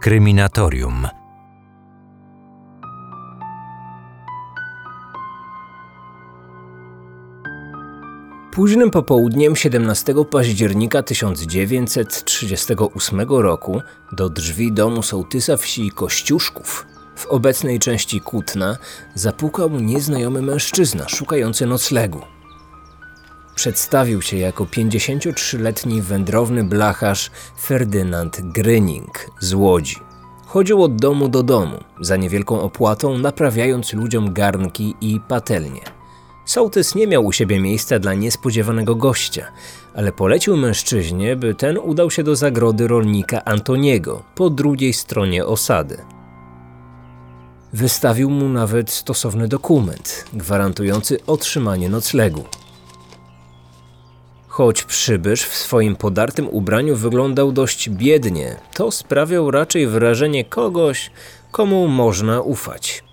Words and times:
Kryminatorium. 0.00 1.08
Późnym 8.52 8.90
popołudniem 8.90 9.56
17 9.56 10.14
października 10.30 11.02
1938 11.02 13.20
roku 13.28 13.80
do 14.12 14.30
drzwi 14.30 14.72
domu 14.72 15.02
sołtysa 15.02 15.56
wsi 15.56 15.90
Kościuszków 15.90 16.86
w 17.16 17.26
obecnej 17.26 17.78
części 17.78 18.20
Kutna 18.20 18.76
zapukał 19.14 19.70
nieznajomy 19.70 20.42
mężczyzna 20.42 21.08
szukający 21.08 21.66
noclegu. 21.66 22.39
Przedstawił 23.60 24.22
się 24.22 24.36
jako 24.36 24.64
53-letni 24.64 26.02
wędrowny 26.02 26.64
blacharz 26.64 27.30
Ferdynand 27.60 28.40
Gryning 28.40 29.30
z 29.40 29.54
Łodzi. 29.54 29.96
Chodził 30.46 30.82
od 30.82 30.96
domu 30.96 31.28
do 31.28 31.42
domu, 31.42 31.76
za 32.00 32.16
niewielką 32.16 32.60
opłatą 32.60 33.18
naprawiając 33.18 33.92
ludziom 33.92 34.32
garnki 34.32 34.94
i 35.00 35.20
patelnie. 35.28 35.80
Sołtys 36.44 36.94
nie 36.94 37.06
miał 37.06 37.26
u 37.26 37.32
siebie 37.32 37.60
miejsca 37.60 37.98
dla 37.98 38.14
niespodziewanego 38.14 38.94
gościa, 38.94 39.46
ale 39.94 40.12
polecił 40.12 40.56
mężczyźnie, 40.56 41.36
by 41.36 41.54
ten 41.54 41.78
udał 41.78 42.10
się 42.10 42.22
do 42.22 42.36
zagrody 42.36 42.88
rolnika 42.88 43.44
Antoniego 43.44 44.22
po 44.34 44.50
drugiej 44.50 44.92
stronie 44.92 45.46
osady. 45.46 45.96
Wystawił 47.72 48.30
mu 48.30 48.48
nawet 48.48 48.90
stosowny 48.90 49.48
dokument 49.48 50.24
gwarantujący 50.32 51.18
otrzymanie 51.26 51.88
noclegu. 51.88 52.44
Choć 54.60 54.84
przybysz 54.84 55.44
w 55.44 55.56
swoim 55.56 55.96
podartym 55.96 56.48
ubraniu 56.48 56.96
wyglądał 56.96 57.52
dość 57.52 57.90
biednie, 57.90 58.56
to 58.74 58.90
sprawiał 58.90 59.50
raczej 59.50 59.86
wrażenie 59.86 60.44
kogoś, 60.44 61.10
komu 61.50 61.88
można 61.88 62.40
ufać. 62.40 63.04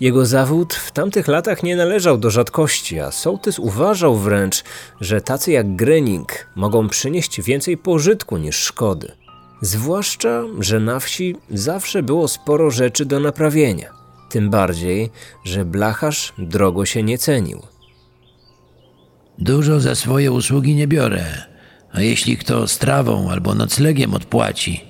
Jego 0.00 0.26
zawód 0.26 0.74
w 0.74 0.92
tamtych 0.92 1.28
latach 1.28 1.62
nie 1.62 1.76
należał 1.76 2.18
do 2.18 2.30
rzadkości, 2.30 3.00
a 3.00 3.10
sołtys 3.10 3.58
uważał 3.58 4.16
wręcz, 4.16 4.64
że 5.00 5.20
tacy 5.20 5.52
jak 5.52 5.76
Grening 5.76 6.46
mogą 6.56 6.88
przynieść 6.88 7.42
więcej 7.42 7.76
pożytku 7.76 8.36
niż 8.36 8.56
szkody. 8.56 9.12
Zwłaszcza, 9.60 10.42
że 10.60 10.80
na 10.80 11.00
wsi 11.00 11.36
zawsze 11.50 12.02
było 12.02 12.28
sporo 12.28 12.70
rzeczy 12.70 13.04
do 13.04 13.20
naprawienia. 13.20 13.92
Tym 14.28 14.50
bardziej, 14.50 15.10
że 15.44 15.64
blacharz 15.64 16.32
drogo 16.38 16.84
się 16.86 17.02
nie 17.02 17.18
cenił. 17.18 17.75
Dużo 19.38 19.80
za 19.80 19.94
swoje 19.94 20.32
usługi 20.32 20.74
nie 20.74 20.88
biorę, 20.88 21.24
a 21.92 22.00
jeśli 22.00 22.36
kto 22.36 22.68
strawą 22.68 23.30
albo 23.30 23.54
noclegiem 23.54 24.14
odpłaci, 24.14 24.84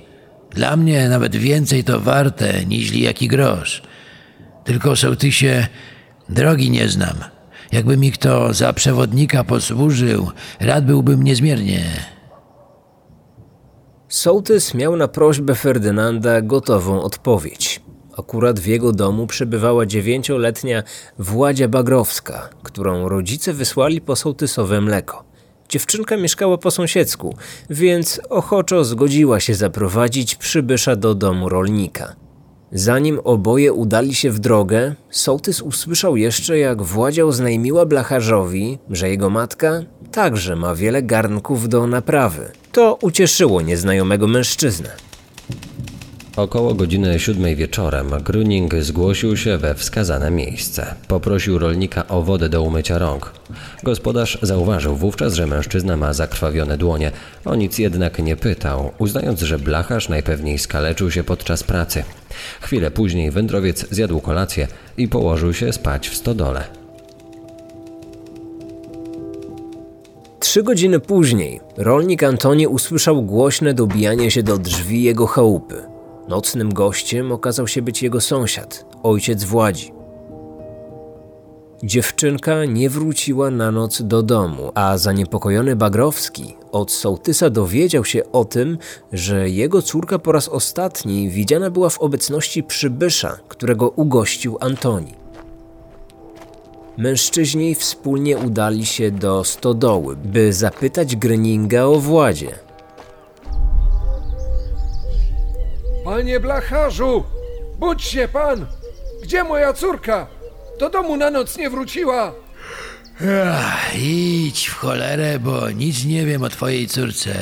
dla 0.51 0.77
mnie 0.77 1.09
nawet 1.09 1.37
więcej 1.37 1.85
to 1.85 2.01
warte 2.01 2.65
niż 2.65 2.93
jaki 2.93 3.29
grosz. 3.29 3.83
Tylko 4.65 4.97
sołtysie 4.97 5.67
drogi 6.29 6.71
nie 6.71 6.89
znam. 6.89 7.17
Jakby 7.73 7.97
mi 7.97 8.13
kto 8.13 8.55
za 8.55 8.73
przewodnika 8.73 9.45
posłużył, 9.45 10.31
rad 10.61 10.85
byłbym 10.85 11.23
niezmiernie. 11.23 11.85
Sołtys 14.09 14.75
miał 14.75 14.97
na 14.97 15.09
prośbę 15.09 15.55
Ferdynanda 15.55 16.43
gotową 16.43 17.03
odpowiedź. 17.03 17.86
Akurat 18.19 18.61
w 18.61 18.67
jego 18.67 18.93
domu 18.93 19.27
przebywała 19.27 19.87
dziewięcioletnia 19.87 20.83
Władzia 21.19 21.69
Bagrowska, 21.69 22.49
którą 22.63 23.09
rodzice 23.09 23.53
wysłali 23.53 24.01
po 24.01 24.17
sołtysowe 24.17 24.81
mleko. 24.81 25.25
Dziewczynka 25.69 26.17
mieszkała 26.17 26.59
po 26.59 26.71
sąsiedzku, 26.71 27.37
więc 27.71 28.21
ochoczo 28.31 28.85
zgodziła 28.85 29.41
się 29.41 29.55
zaprowadzić 29.55 30.35
przybysza 30.35 30.97
do 30.97 31.15
domu 31.15 31.49
rolnika. 31.49 32.17
Zanim 32.73 33.21
oboje 33.25 33.73
udali 33.73 34.15
się 34.15 34.31
w 34.31 34.39
drogę, 34.39 34.95
sołtys 35.11 35.63
usłyszał 35.63 36.17
jeszcze, 36.17 36.59
jak 36.59 36.83
Władzia 36.83 37.25
oznajmiła 37.25 37.87
blacharzowi, 37.87 38.79
że 38.91 39.11
jego 39.11 39.31
matka 39.31 39.83
także 40.13 40.57
ma 40.57 40.75
wiele 40.75 41.03
garnków 41.03 41.69
do 41.69 41.87
naprawy. 41.87 42.53
To 42.73 42.99
ucieszyło 43.01 43.61
nieznajomego 43.61 44.27
mężczyznę. 44.27 44.91
Około 46.37 46.75
godziny 46.75 47.19
siódmej 47.19 47.57
wieczorem 47.57 48.11
Gruning 48.25 48.75
zgłosił 48.75 49.37
się 49.37 49.59
we 49.59 49.75
wskazane 49.75 50.31
miejsce. 50.31 50.95
Poprosił 51.09 51.59
rolnika 51.59 52.09
o 52.09 52.23
wodę 52.23 52.49
do 52.49 52.63
umycia 52.63 52.99
rąk. 52.99 53.33
Gospodarz 53.83 54.39
zauważył 54.43 54.97
wówczas, 54.97 55.35
że 55.35 55.47
mężczyzna 55.47 55.97
ma 55.97 56.13
zakrwawione 56.13 56.79
dłonie. 56.79 57.13
O 57.45 57.55
nic 57.55 57.79
jednak 57.79 58.19
nie 58.19 58.37
pytał, 58.37 58.91
uznając, 58.99 59.41
że 59.41 59.59
blacharz 59.59 60.09
najpewniej 60.09 60.59
skaleczył 60.59 61.11
się 61.11 61.25
podczas 61.25 61.63
pracy. 61.63 62.05
Chwilę 62.61 62.91
później 62.91 63.31
wędrowiec 63.31 63.87
zjadł 63.91 64.21
kolację 64.21 64.69
i 64.97 65.09
położył 65.09 65.55
się 65.55 65.73
spać 65.73 66.09
w 66.09 66.17
stodole. 66.17 66.65
Trzy 70.41 70.63
godziny 70.63 71.01
później 71.01 71.61
rolnik 71.77 72.23
Antoni 72.23 72.67
usłyszał 72.67 73.23
głośne 73.23 73.75
dobijanie 73.75 74.31
się 74.31 74.43
do 74.43 74.59
drzwi 74.59 75.03
jego 75.03 75.27
chałupy. 75.27 75.96
Nocnym 76.29 76.75
gościem 76.75 77.33
okazał 77.33 77.69
się 77.69 77.83
być 77.83 78.03
jego 78.03 78.21
sąsiad, 78.21 78.87
ojciec 79.03 79.45
Władzi. 79.45 79.93
Dziewczynka 81.83 82.65
nie 82.65 82.91
wróciła 82.91 83.51
na 83.51 83.71
noc 83.71 84.03
do 84.03 84.23
domu, 84.23 84.73
a 84.75 84.99
zaniepokojony 84.99 85.77
Bagrowski 85.77 86.57
od 86.73 86.93
sołtysa 86.93 87.51
dowiedział 87.51 88.05
się 88.05 88.33
o 88.33 88.45
tym, 88.45 88.79
że 89.13 89.49
jego 89.51 89.83
córka 89.83 90.19
po 90.19 90.33
raz 90.33 90.49
ostatni 90.49 91.31
widziana 91.31 91.71
była 91.71 91.91
w 91.91 91.99
obecności 91.99 92.63
przybysza, 92.63 93.39
którego 93.49 93.89
ugościł 93.89 94.59
Antoni. 94.61 95.15
Mężczyźni 96.97 97.75
wspólnie 97.75 98.39
udali 98.39 98.87
się 98.87 99.11
do 99.11 99.45
stodoły, 99.45 100.17
by 100.17 100.53
zapytać 100.53 101.17
Gryninga 101.17 101.85
o 101.85 102.01
Władzie. 102.01 102.66
Panie 106.07 106.41
blacharzu, 106.41 107.25
budź 107.79 108.05
się 108.05 108.29
pan! 108.29 108.67
Gdzie 109.23 109.45
moja 109.45 109.73
córka? 109.73 110.27
Do 110.81 110.91
domu 110.91 111.17
na 111.17 111.31
noc 111.31 111.59
nie 111.59 111.71
wróciła. 111.71 112.35
Ach, 113.47 113.97
idź 113.99 114.67
w 114.67 114.75
cholerę, 114.75 115.39
bo 115.39 115.71
nic 115.71 116.05
nie 116.05 116.27
wiem 116.27 116.43
o 116.43 116.49
twojej 116.49 116.89
córce. 116.89 117.35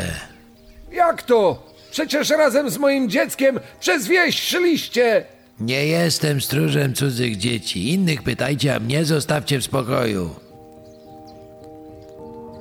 Jak 0.93 1.23
to? 1.23 1.67
Przecież 1.91 2.31
razem 2.31 2.71
z 2.71 2.79
moim 2.79 3.11
dzieckiem 3.11 3.61
przez 3.81 4.07
wieś 4.07 4.43
szliście. 4.43 5.25
Nie 5.61 5.87
jestem 5.87 6.41
stróżem 6.41 6.95
cudzych 6.95 7.37
dzieci. 7.37 7.93
Innych 7.93 8.23
pytajcie, 8.23 8.75
a 8.75 8.81
mnie 8.81 9.05
zostawcie 9.05 9.59
w 9.59 9.65
spokoju. 9.65 10.44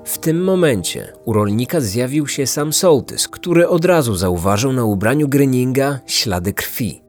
W 0.06 0.18
tym 0.18 0.44
momencie 0.44 1.14
u 1.26 1.34
rolnika 1.34 1.82
zjawił 1.82 2.28
się 2.28 2.48
sam 2.48 2.74
sołtys, 2.74 3.28
który 3.28 3.68
od 3.68 3.86
razu 3.86 4.16
zauważył 4.16 4.74
na 4.74 4.84
ubraniu 4.86 5.28
Gryninga 5.28 6.00
ślady 6.06 6.54
krwi. 6.54 7.04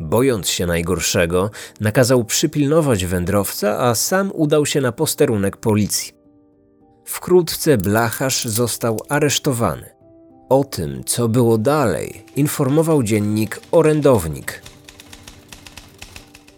Bojąc 0.00 0.48
się 0.48 0.66
najgorszego, 0.66 1.50
nakazał 1.80 2.24
przypilnować 2.24 3.06
wędrowca, 3.06 3.78
a 3.78 3.94
sam 3.94 4.30
udał 4.34 4.66
się 4.66 4.80
na 4.80 4.92
posterunek 4.92 5.56
policji. 5.56 6.12
Wkrótce 7.04 7.78
blacharz 7.78 8.44
został 8.44 9.00
aresztowany. 9.08 9.90
O 10.48 10.64
tym, 10.64 11.04
co 11.04 11.28
było 11.28 11.58
dalej, 11.58 12.24
informował 12.36 13.02
dziennik 13.02 13.60
Orędownik. 13.70 14.62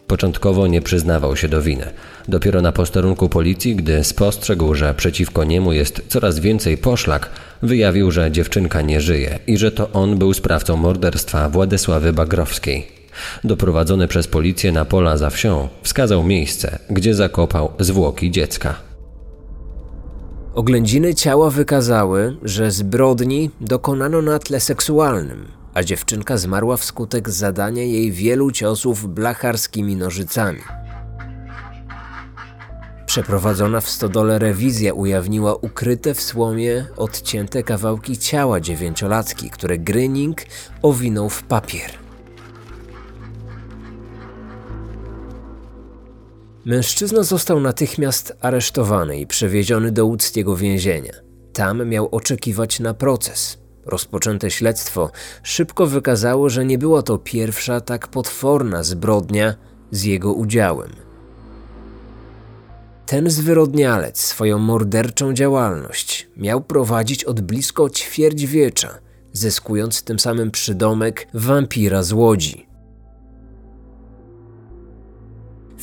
Początkowo 0.06 0.66
nie 0.66 0.82
przyznawał 0.82 1.36
się 1.36 1.48
do 1.48 1.62
winy. 1.62 1.90
Dopiero 2.28 2.62
na 2.62 2.72
posterunku 2.72 3.28
policji, 3.28 3.76
gdy 3.76 4.04
spostrzegł, 4.04 4.74
że 4.74 4.94
przeciwko 4.94 5.44
niemu 5.44 5.72
jest 5.72 6.02
coraz 6.08 6.38
więcej 6.38 6.78
poszlak, 6.78 7.30
wyjawił, 7.62 8.10
że 8.10 8.32
dziewczynka 8.32 8.82
nie 8.82 9.00
żyje 9.00 9.38
i 9.46 9.58
że 9.58 9.72
to 9.72 9.92
on 9.92 10.18
był 10.18 10.34
sprawcą 10.34 10.76
morderstwa 10.76 11.48
Władysławy 11.48 12.12
Bagrowskiej. 12.12 12.86
Doprowadzony 13.44 14.08
przez 14.08 14.26
policję 14.26 14.72
na 14.72 14.84
pola 14.84 15.16
za 15.16 15.30
wsią, 15.30 15.68
wskazał 15.82 16.24
miejsce, 16.24 16.78
gdzie 16.90 17.14
zakopał 17.14 17.72
zwłoki 17.78 18.30
dziecka. 18.30 18.74
Oględziny 20.54 21.14
ciała 21.14 21.50
wykazały, 21.50 22.36
że 22.42 22.70
zbrodni 22.70 23.50
dokonano 23.60 24.22
na 24.22 24.38
tle 24.38 24.60
seksualnym, 24.60 25.48
a 25.74 25.82
dziewczynka 25.82 26.36
zmarła 26.36 26.76
wskutek 26.76 27.30
zadania 27.30 27.82
jej 27.82 28.12
wielu 28.12 28.50
ciosów 28.50 29.14
blacharskimi 29.14 29.96
nożycami. 29.96 30.60
Przeprowadzona 33.06 33.80
w 33.80 33.88
stodole 33.88 34.38
rewizja 34.38 34.94
ujawniła 34.94 35.54
ukryte 35.54 36.14
w 36.14 36.20
słomie 36.20 36.86
odcięte 36.96 37.62
kawałki 37.62 38.18
ciała 38.18 38.60
dziewięciolatki, 38.60 39.50
które 39.50 39.78
Gryning 39.78 40.42
owinął 40.82 41.28
w 41.28 41.42
papier. 41.42 41.90
Mężczyzna 46.64 47.22
został 47.22 47.60
natychmiast 47.60 48.36
aresztowany 48.40 49.20
i 49.20 49.26
przewieziony 49.26 49.92
do 49.92 50.06
łódzkiego 50.06 50.56
więzienia. 50.56 51.12
Tam 51.52 51.88
miał 51.88 52.08
oczekiwać 52.12 52.80
na 52.80 52.94
proces. 52.94 53.63
Rozpoczęte 53.86 54.50
śledztwo 54.50 55.10
szybko 55.42 55.86
wykazało, 55.86 56.50
że 56.50 56.64
nie 56.64 56.78
była 56.78 57.02
to 57.02 57.18
pierwsza 57.18 57.80
tak 57.80 58.08
potworna 58.08 58.82
zbrodnia 58.82 59.54
z 59.90 60.04
jego 60.04 60.32
udziałem. 60.32 60.90
Ten 63.06 63.30
zwyrodnialec 63.30 64.20
swoją 64.20 64.58
morderczą 64.58 65.32
działalność 65.32 66.28
miał 66.36 66.60
prowadzić 66.60 67.24
od 67.24 67.40
blisko 67.40 67.90
ćwierćwiecza, 67.90 68.98
zyskując 69.32 70.02
tym 70.02 70.18
samym 70.18 70.50
przydomek 70.50 71.28
wampira 71.34 72.02
z 72.02 72.12
Łodzi. 72.12 72.74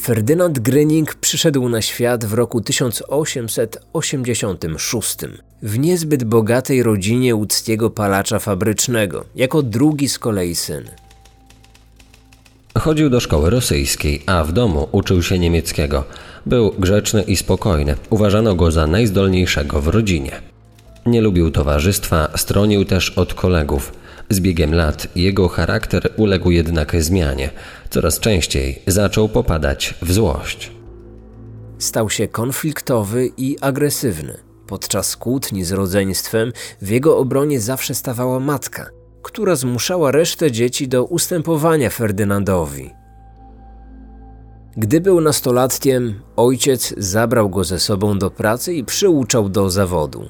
Ferdynand 0.02 0.60
Gryning 0.60 1.16
przyszedł 1.16 1.70
na 1.70 1.82
świat 1.82 2.26
w 2.26 2.34
roku 2.34 2.62
1886 2.62 5.18
w 5.64 5.80
niezbyt 5.80 6.24
bogatej 6.24 6.84
rodzinie 6.84 7.36
łódzkiego 7.36 7.90
palacza 7.90 8.40
fabrycznego, 8.40 9.26
jako 9.36 9.62
drugi 9.62 10.10
z 10.10 10.20
kolei 10.20 10.56
syn. 10.56 10.84
Chodził 12.78 13.10
do 13.10 13.20
szkoły 13.20 13.50
rosyjskiej, 13.50 14.24
a 14.26 14.44
w 14.44 14.52
domu 14.52 14.88
uczył 14.92 15.24
się 15.24 15.40
niemieckiego. 15.40 16.04
Był 16.46 16.72
grzeczny 16.80 17.22
i 17.22 17.36
spokojny. 17.36 17.96
Uważano 18.10 18.56
go 18.56 18.72
za 18.72 18.88
najzdolniejszego 18.88 19.82
w 19.82 19.88
rodzinie. 19.88 20.32
Nie 21.06 21.22
lubił 21.22 21.52
towarzystwa, 21.52 22.30
stronił 22.36 22.86
też 22.86 23.10
od 23.10 23.34
kolegów. 23.34 23.94
Z 24.30 24.40
biegiem 24.40 24.74
lat 24.76 25.08
jego 25.16 25.48
charakter 25.48 26.14
uległ 26.18 26.52
jednak 26.52 27.04
zmianie. 27.04 27.50
Coraz 27.90 28.20
częściej 28.20 28.82
zaczął 28.88 29.30
popadać 29.30 29.94
w 30.02 30.12
złość. 30.12 30.72
Stał 31.78 32.10
się 32.10 32.28
konfliktowy 32.28 33.30
i 33.38 33.58
agresywny. 33.62 34.51
Podczas 34.72 35.18
kłótni 35.18 35.64
z 35.64 35.72
rodzeństwem 35.72 36.52
w 36.82 36.90
jego 36.90 37.18
obronie 37.18 37.60
zawsze 37.60 37.96
stawała 37.96 38.40
matka, 38.40 38.90
która 39.22 39.56
zmuszała 39.56 40.12
resztę 40.12 40.52
dzieci 40.52 40.88
do 40.88 41.06
ustępowania 41.06 41.90
Ferdynandowi. 41.90 42.90
Gdy 44.78 45.02
był 45.02 45.22
nastolatkiem, 45.22 46.22
ojciec 46.36 46.94
zabrał 46.98 47.50
go 47.50 47.64
ze 47.64 47.80
sobą 47.80 48.20
do 48.20 48.32
pracy 48.32 48.74
i 48.74 48.84
przyuczał 48.84 49.50
do 49.50 49.70
zawodu. 49.70 50.30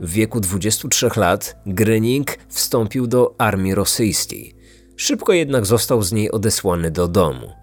W 0.00 0.10
wieku 0.10 0.40
23 0.40 1.10
lat 1.16 1.56
Gryning 1.66 2.38
wstąpił 2.48 3.06
do 3.06 3.34
armii 3.38 3.74
rosyjskiej. 3.74 4.54
Szybko 4.96 5.32
jednak 5.32 5.66
został 5.66 6.02
z 6.02 6.12
niej 6.12 6.30
odesłany 6.30 6.90
do 6.90 7.08
domu. 7.08 7.61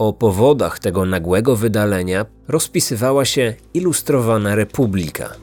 O 0.00 0.12
powodach 0.12 0.78
tego 0.78 1.04
nagłego 1.04 1.56
wydalenia 1.56 2.26
rozpisywała 2.48 3.24
się 3.24 3.54
ilustrowana 3.74 4.54
Republika. 4.54 5.34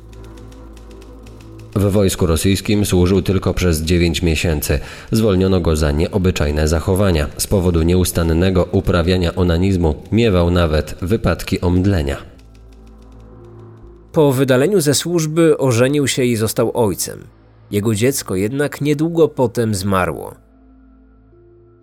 W 1.76 1.92
wojsku 1.92 2.26
rosyjskim 2.26 2.86
służył 2.86 3.22
tylko 3.22 3.54
przez 3.54 3.82
9 3.82 4.22
miesięcy. 4.22 4.80
Zwolniono 5.12 5.60
go 5.60 5.76
za 5.76 5.92
nieobyczajne 5.92 6.68
zachowania. 6.68 7.28
Z 7.38 7.48
powodu 7.48 7.82
nieustannego 7.82 8.68
uprawiania 8.72 9.36
onanizmu 9.36 9.96
miewał 10.12 10.52
nawet 10.52 10.96
wypadki 11.02 11.62
omdlenia. 11.62 12.18
Po 14.12 14.32
wydaleniu 14.32 14.82
ze 14.82 14.94
służby 14.94 15.58
ożenił 15.58 16.08
się 16.08 16.24
i 16.24 16.36
został 16.36 16.72
ojcem. 16.74 17.24
Jego 17.72 17.96
dziecko 17.96 18.36
jednak 18.36 18.82
niedługo 18.82 19.28
potem 19.28 19.76
zmarło. 19.76 20.47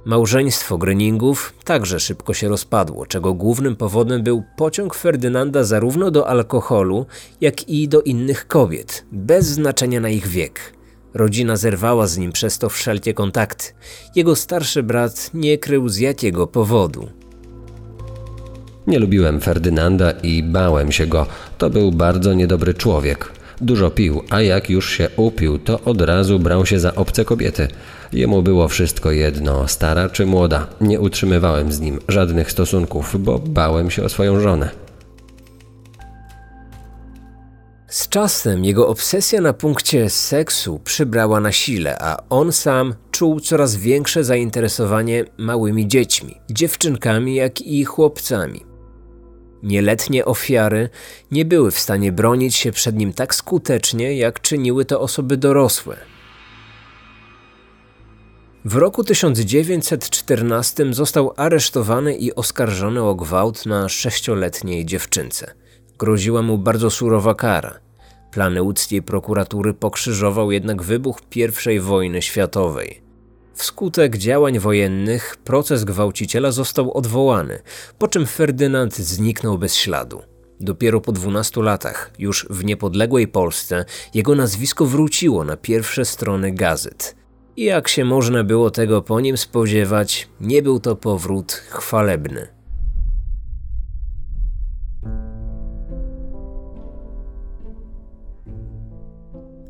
Małżeństwo 0.05 0.79
Gryningów 0.79 1.55
także 1.65 2.01
szybko 2.01 2.35
się 2.35 2.49
rozpadło, 2.49 3.07
czego 3.07 3.35
głównym 3.35 3.77
powodem 3.77 4.23
był 4.23 4.43
pociąg 4.57 4.95
Ferdynanda 4.95 5.65
zarówno 5.65 6.11
do 6.11 6.29
alkoholu, 6.29 7.07
jak 7.41 7.69
i 7.69 7.89
do 7.89 8.03
innych 8.03 8.47
kobiet, 8.47 9.05
bez 9.13 9.47
znaczenia 9.47 10.01
na 10.01 10.09
ich 10.09 10.27
wiek. 10.27 10.61
Rodzina 11.15 11.57
zerwała 11.57 12.07
z 12.07 12.19
nim 12.19 12.33
przez 12.33 12.59
to 12.59 12.69
wszelkie 12.69 13.15
kontakty. 13.15 13.65
Jego 14.17 14.37
starszy 14.37 14.83
brat 14.83 15.31
nie 15.35 15.59
krył 15.59 15.89
z 15.89 15.97
jakiego 15.97 16.47
powodu. 16.47 17.09
Nie 18.87 18.99
lubiłem 18.99 19.41
Ferdynanda 19.41 20.11
i 20.11 20.43
bałem 20.43 20.93
się 20.93 21.07
go. 21.07 21.27
To 21.59 21.71
był 21.71 21.93
bardzo 21.93 22.35
niedobry 22.35 22.75
człowiek. 22.75 23.33
Dużo 23.61 23.91
pił, 23.91 24.23
a 24.31 24.43
jak 24.43 24.71
już 24.71 24.91
się 24.91 25.09
upił, 25.17 25.59
to 25.59 25.81
od 25.81 26.01
razu 26.01 26.39
brał 26.39 26.67
się 26.67 26.81
za 26.81 26.95
obce 26.95 27.25
kobiety. 27.25 27.69
Jemu 28.15 28.43
było 28.43 28.69
wszystko 28.69 29.11
jedno, 29.11 29.69
stara 29.69 30.09
czy 30.09 30.27
młoda. 30.27 30.67
Nie 30.81 31.01
utrzymywałem 31.01 31.73
z 31.73 31.81
nim 31.81 32.01
żadnych 32.09 32.51
stosunków, 32.51 33.17
bo 33.25 33.39
bałem 33.39 33.91
się 33.91 34.05
o 34.05 34.09
swoją 34.09 34.41
żonę. 34.41 34.71
Z 37.89 38.09
czasem 38.09 38.65
jego 38.65 38.89
obsesja 38.89 39.41
na 39.41 39.53
punkcie 39.53 40.11
seksu 40.11 40.81
przybrała 40.85 41.41
na 41.41 41.53
sile, 41.53 41.97
a 42.01 42.23
on 42.31 42.53
sam 42.53 42.95
czuł 43.11 43.41
coraz 43.41 43.77
większe 43.77 44.25
zainteresowanie 44.25 45.25
małymi 45.39 45.89
dziećmi, 45.89 46.41
dziewczynkami 46.51 47.35
jak 47.35 47.63
i 47.63 47.85
chłopcami. 47.85 48.61
Nieletnie 49.63 50.25
ofiary 50.25 50.89
nie 51.31 51.45
były 51.45 51.71
w 51.71 51.79
stanie 51.79 52.13
bronić 52.13 52.57
się 52.57 52.73
przed 52.73 52.97
nim 52.97 53.13
tak 53.13 53.35
skutecznie, 53.35 54.17
jak 54.17 54.41
czyniły 54.41 54.85
to 54.85 55.01
osoby 55.01 55.37
dorosłe. 55.37 56.14
W 58.67 58.77
roku 58.77 59.05
1914 59.05 60.95
został 60.95 61.33
aresztowany 61.37 62.15
i 62.15 62.35
oskarżony 62.35 63.03
o 63.03 63.15
gwałt 63.15 63.67
na 63.67 63.89
sześcioletniej 63.89 64.87
dziewczynce. 64.87 65.55
Groziła 65.99 66.43
mu 66.43 66.59
bardzo 66.59 66.91
surowa 66.91 67.35
kara. 67.35 67.79
Plany 68.31 68.63
łódzkiej 68.63 69.03
prokuratury 69.03 69.75
pokrzyżował 69.75 70.53
jednak 70.53 70.83
wybuch 70.83 71.19
I 71.67 71.81
wojny 71.81 72.23
światowej. 72.23 73.03
Wskutek 73.55 74.17
działań 74.17 74.59
wojennych 74.59 75.37
proces 75.45 75.85
gwałciciela 75.85 76.51
został 76.51 76.93
odwołany, 76.93 77.63
po 77.99 78.09
czym 78.09 78.27
Ferdynand 78.27 78.97
zniknął 78.97 79.59
bez 79.59 79.77
śladu. 79.77 80.23
Dopiero 80.61 81.01
po 81.01 81.13
12 81.13 81.63
latach, 81.63 82.11
już 82.19 82.47
w 82.51 82.65
niepodległej 82.65 83.29
Polsce, 83.29 83.85
jego 84.15 84.35
nazwisko 84.35 84.87
wróciło 84.87 85.45
na 85.45 85.57
pierwsze 85.57 86.05
strony 86.05 86.53
gazet. 86.53 87.24
I 87.57 87.65
jak 87.65 87.89
się 87.89 88.05
można 88.05 88.45
było 88.45 88.71
tego 88.71 89.03
po 89.03 89.21
nim 89.21 89.37
spodziewać, 89.37 90.29
nie 90.41 90.63
był 90.63 90.81
to 90.81 90.97
powrót 90.97 91.53
chwalebny. 91.53 92.49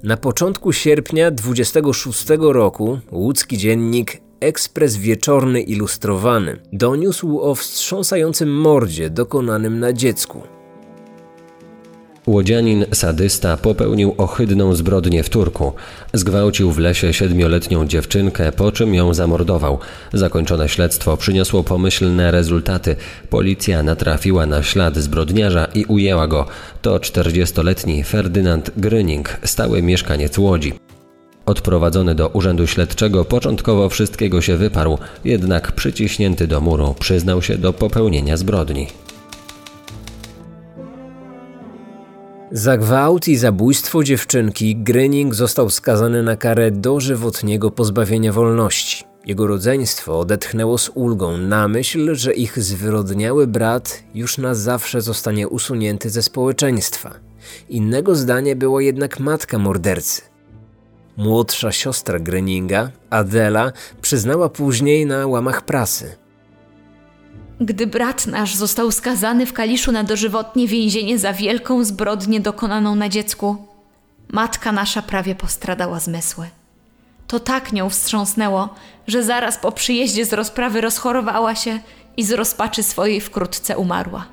Na 0.02 0.16
początku 0.16 0.72
sierpnia 0.72 1.30
26 1.30 2.26
roku 2.38 2.98
łódzki 3.12 3.58
dziennik 3.58 4.20
Ekspres 4.40 4.96
Wieczorny 4.96 5.62
Ilustrowany 5.62 6.60
doniósł 6.72 7.40
o 7.40 7.54
wstrząsającym 7.54 8.60
mordzie 8.60 9.10
dokonanym 9.10 9.80
na 9.80 9.92
dziecku. 9.92 10.53
Łodzianin 12.26 12.84
sadysta 12.92 13.56
popełnił 13.56 14.14
ohydną 14.18 14.74
zbrodnię 14.74 15.22
w 15.22 15.28
Turku. 15.28 15.72
Zgwałcił 16.12 16.72
w 16.72 16.78
lesie 16.78 17.12
siedmioletnią 17.12 17.86
dziewczynkę, 17.86 18.52
po 18.52 18.72
czym 18.72 18.94
ją 18.94 19.14
zamordował. 19.14 19.78
Zakończone 20.12 20.68
śledztwo 20.68 21.16
przyniosło 21.16 21.64
pomyślne 21.64 22.30
rezultaty. 22.30 22.96
Policja 23.30 23.82
natrafiła 23.82 24.46
na 24.46 24.62
ślad 24.62 24.96
zbrodniarza 24.96 25.64
i 25.64 25.84
ujęła 25.84 26.26
go. 26.26 26.46
To 26.82 26.96
40-letni 26.96 28.04
Ferdynand 28.04 28.70
Gryning, 28.76 29.36
stały 29.44 29.82
mieszkaniec 29.82 30.38
Łodzi. 30.38 30.72
Odprowadzony 31.46 32.14
do 32.14 32.28
urzędu 32.28 32.66
śledczego, 32.66 33.24
początkowo 33.24 33.88
wszystkiego 33.88 34.40
się 34.40 34.56
wyparł, 34.56 34.98
jednak 35.24 35.72
przyciśnięty 35.72 36.46
do 36.46 36.60
muru 36.60 36.94
przyznał 37.00 37.42
się 37.42 37.58
do 37.58 37.72
popełnienia 37.72 38.36
zbrodni. 38.36 38.86
Za 42.56 42.76
gwałt 42.76 43.28
i 43.28 43.36
zabójstwo 43.36 44.04
dziewczynki 44.04 44.76
Gryning 44.76 45.34
został 45.34 45.70
skazany 45.70 46.22
na 46.22 46.36
karę 46.36 46.70
dożywotniego 46.70 47.70
pozbawienia 47.70 48.32
wolności. 48.32 49.04
Jego 49.26 49.46
rodzeństwo 49.46 50.20
odetchnęło 50.20 50.78
z 50.78 50.90
ulgą 50.94 51.38
na 51.38 51.68
myśl, 51.68 52.14
że 52.14 52.34
ich 52.34 52.58
zwyrodniały 52.58 53.46
brat 53.46 54.02
już 54.14 54.38
na 54.38 54.54
zawsze 54.54 55.00
zostanie 55.00 55.48
usunięty 55.48 56.10
ze 56.10 56.22
społeczeństwa. 56.22 57.14
Innego 57.68 58.14
zdania 58.14 58.56
była 58.56 58.82
jednak 58.82 59.20
matka 59.20 59.58
mordercy. 59.58 60.22
Młodsza 61.16 61.72
siostra 61.72 62.18
Gryninga, 62.18 62.90
Adela, 63.10 63.72
przyznała 64.02 64.48
później 64.48 65.06
na 65.06 65.26
łamach 65.26 65.62
prasy– 65.62 66.16
gdy 67.60 67.86
brat 67.86 68.26
nasz 68.26 68.54
został 68.54 68.92
skazany 68.92 69.46
w 69.46 69.52
Kaliszu 69.52 69.92
na 69.92 70.04
dożywotnie 70.04 70.68
więzienie 70.68 71.18
za 71.18 71.32
wielką 71.32 71.84
zbrodnię 71.84 72.40
dokonaną 72.40 72.94
na 72.94 73.08
dziecku, 73.08 73.56
matka 74.32 74.72
nasza 74.72 75.02
prawie 75.02 75.34
postradała 75.34 76.00
zmysły. 76.00 76.50
To 77.26 77.40
tak 77.40 77.72
nią 77.72 77.90
wstrząsnęło, 77.90 78.74
że 79.06 79.22
zaraz 79.22 79.58
po 79.58 79.72
przyjeździe 79.72 80.24
z 80.24 80.32
rozprawy 80.32 80.80
rozchorowała 80.80 81.54
się 81.54 81.80
i 82.16 82.24
z 82.24 82.32
rozpaczy 82.32 82.82
swojej 82.82 83.20
wkrótce 83.20 83.78
umarła. 83.78 84.24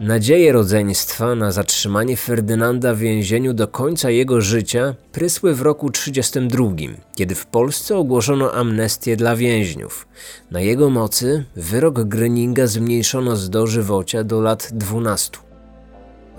Nadzieje 0.00 0.52
rodzeństwa 0.52 1.34
na 1.34 1.52
zatrzymanie 1.52 2.16
Ferdynanda 2.16 2.94
w 2.94 2.98
więzieniu 2.98 3.54
do 3.54 3.68
końca 3.68 4.10
jego 4.10 4.40
życia 4.40 4.94
prysły 5.12 5.54
w 5.54 5.62
roku 5.62 5.90
32, 5.90 6.68
kiedy 7.14 7.34
w 7.34 7.46
Polsce 7.46 7.96
ogłoszono 7.96 8.52
amnestię 8.52 9.16
dla 9.16 9.36
więźniów. 9.36 10.08
Na 10.50 10.60
jego 10.60 10.90
mocy 10.90 11.44
wyrok 11.56 11.94
Gröninga 11.94 12.66
zmniejszono 12.66 13.36
z 13.36 13.50
dożywocia 13.50 14.24
do 14.24 14.40
lat 14.40 14.68
12. 14.72 15.38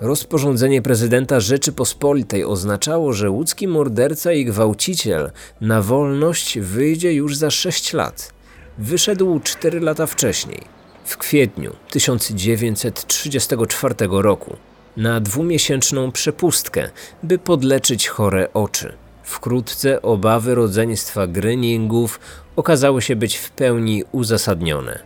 Rozporządzenie 0.00 0.82
prezydenta 0.82 1.40
Rzeczypospolitej 1.40 2.44
oznaczało, 2.44 3.12
że 3.12 3.30
łódzki 3.30 3.68
morderca 3.68 4.32
i 4.32 4.44
gwałciciel 4.44 5.30
na 5.60 5.82
wolność 5.82 6.58
wyjdzie 6.58 7.14
już 7.14 7.36
za 7.36 7.50
6 7.50 7.92
lat. 7.92 8.32
Wyszedł 8.78 9.40
4 9.40 9.80
lata 9.80 10.06
wcześniej 10.06 10.77
w 11.08 11.16
kwietniu 11.16 11.76
1934 11.90 13.94
roku 14.10 14.56
na 14.96 15.20
dwumiesięczną 15.20 16.12
przepustkę, 16.12 16.90
by 17.22 17.38
podleczyć 17.38 18.08
chore 18.08 18.48
oczy. 18.54 18.92
Wkrótce 19.22 20.02
obawy 20.02 20.54
rodzeństwa 20.54 21.26
Gryningów 21.26 22.20
okazały 22.56 23.02
się 23.02 23.16
być 23.16 23.36
w 23.36 23.50
pełni 23.50 24.04
uzasadnione. 24.12 24.98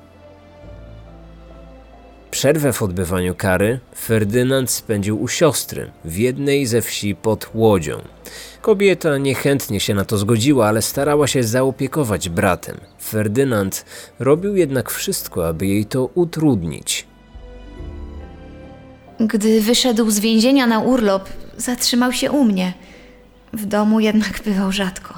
Przerwę 2.33 2.73
w 2.73 2.83
odbywaniu 2.83 3.35
kary 3.35 3.81
Ferdynand 3.95 4.71
spędził 4.71 5.23
u 5.23 5.29
siostry 5.29 5.91
w 6.05 6.17
jednej 6.17 6.67
ze 6.67 6.83
wsi 6.83 7.15
pod 7.15 7.51
Łodzią. 7.55 8.03
Kobieta 8.63 9.19
niechętnie 9.19 9.81
się 9.81 9.95
na 9.95 10.05
to 10.05 10.19
zgodziła, 10.19 10.69
ale 10.69 10.83
starała 10.83 11.27
się 11.27 11.43
zaopiekować 11.43 12.29
bratem. 12.29 12.77
Ferdynand 13.03 13.85
robił 14.19 14.57
jednak 14.57 14.91
wszystko, 14.91 15.49
aby 15.49 15.67
jej 15.67 15.85
to 15.85 16.07
utrudnić. 16.15 17.07
Gdy 19.21 19.61
wyszedł 19.61 20.11
z 20.11 20.19
więzienia 20.19 20.67
na 20.67 20.81
urlop, 20.81 21.29
zatrzymał 21.57 22.13
się 22.13 22.31
u 22.31 22.45
mnie. 22.45 22.73
W 23.53 23.67
domu 23.67 24.01
jednak 24.01 24.43
bywał 24.45 24.73
rzadko. 24.73 25.15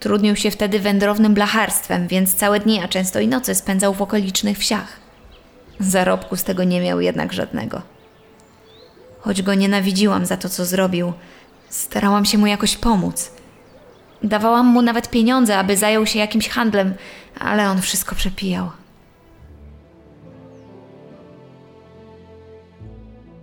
Trudnił 0.00 0.36
się 0.36 0.50
wtedy 0.50 0.80
wędrownym 0.80 1.34
blacharstwem, 1.34 2.08
więc 2.08 2.34
całe 2.34 2.60
dni, 2.60 2.80
a 2.80 2.88
często 2.88 3.20
i 3.20 3.28
noce 3.28 3.54
spędzał 3.54 3.94
w 3.94 4.02
okolicznych 4.02 4.58
wsiach. 4.58 4.99
Zarobku 5.80 6.36
z 6.36 6.44
tego 6.44 6.64
nie 6.64 6.80
miał 6.80 7.00
jednak 7.00 7.32
żadnego. 7.32 7.82
Choć 9.20 9.42
go 9.42 9.54
nienawidziłam 9.54 10.26
za 10.26 10.36
to, 10.36 10.48
co 10.48 10.64
zrobił, 10.64 11.12
starałam 11.68 12.24
się 12.24 12.38
mu 12.38 12.46
jakoś 12.46 12.76
pomóc. 12.76 13.30
Dawałam 14.22 14.66
mu 14.66 14.82
nawet 14.82 15.10
pieniądze, 15.10 15.58
aby 15.58 15.76
zajął 15.76 16.06
się 16.06 16.18
jakimś 16.18 16.48
handlem, 16.48 16.94
ale 17.38 17.70
on 17.70 17.80
wszystko 17.80 18.14
przepijał. 18.14 18.70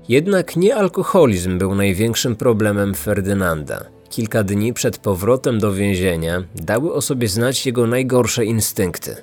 Jednak 0.10 0.56
nie 0.56 0.76
alkoholizm 0.76 1.58
był 1.58 1.76
największym 1.76 2.36
problemem 2.36 2.96
Ferdynanda. 2.96 3.86
Kilka 4.10 4.44
dni 4.44 4.74
przed 4.74 4.98
powrotem 4.98 5.60
do 5.60 5.74
więzienia 5.74 6.44
dały 6.56 6.94
o 6.94 7.02
sobie 7.02 7.28
znać 7.28 7.66
jego 7.66 7.88
najgorsze 7.88 8.46
instynkty. 8.46 9.16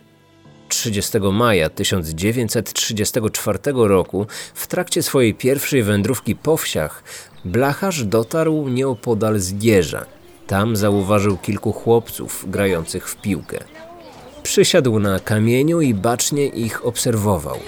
30 0.74 1.18
maja 1.32 1.70
1934 1.70 3.58
roku, 3.74 4.26
w 4.54 4.66
trakcie 4.66 5.02
swojej 5.02 5.34
pierwszej 5.34 5.82
wędrówki 5.82 6.36
po 6.36 6.56
wsiach, 6.56 7.04
blacharz 7.44 8.04
dotarł 8.04 8.68
nieopodal 8.68 9.38
Zgierza. 9.38 10.06
Tam 10.46 10.76
zauważył 10.76 11.36
kilku 11.36 11.72
chłopców 11.72 12.44
grających 12.50 13.08
w 13.08 13.16
piłkę. 13.16 13.58
Przysiadł 14.42 14.98
na 14.98 15.20
kamieniu 15.20 15.80
i 15.80 15.94
bacznie 15.94 16.46
ich 16.46 16.86
obserwował. 16.86 17.58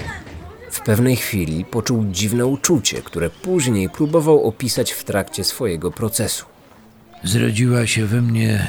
W 0.71 0.81
pewnej 0.81 1.17
chwili 1.17 1.65
poczuł 1.65 2.05
dziwne 2.11 2.47
uczucie, 2.47 3.03
które 3.03 3.31
później 3.31 3.91
próbował 3.91 4.45
opisać 4.45 4.93
w 4.93 5.05
trakcie 5.05 5.45
swojego 5.45 5.91
procesu. 5.91 6.45
Zrodziła 7.25 7.87
się 7.87 8.07
we 8.07 8.23
mnie 8.23 8.67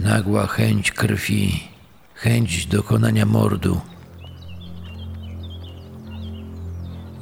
nagła 0.00 0.46
chęć 0.46 0.92
krwi, 0.92 1.68
chęć 2.18 2.66
dokonania 2.66 3.26
mordu. 3.26 3.80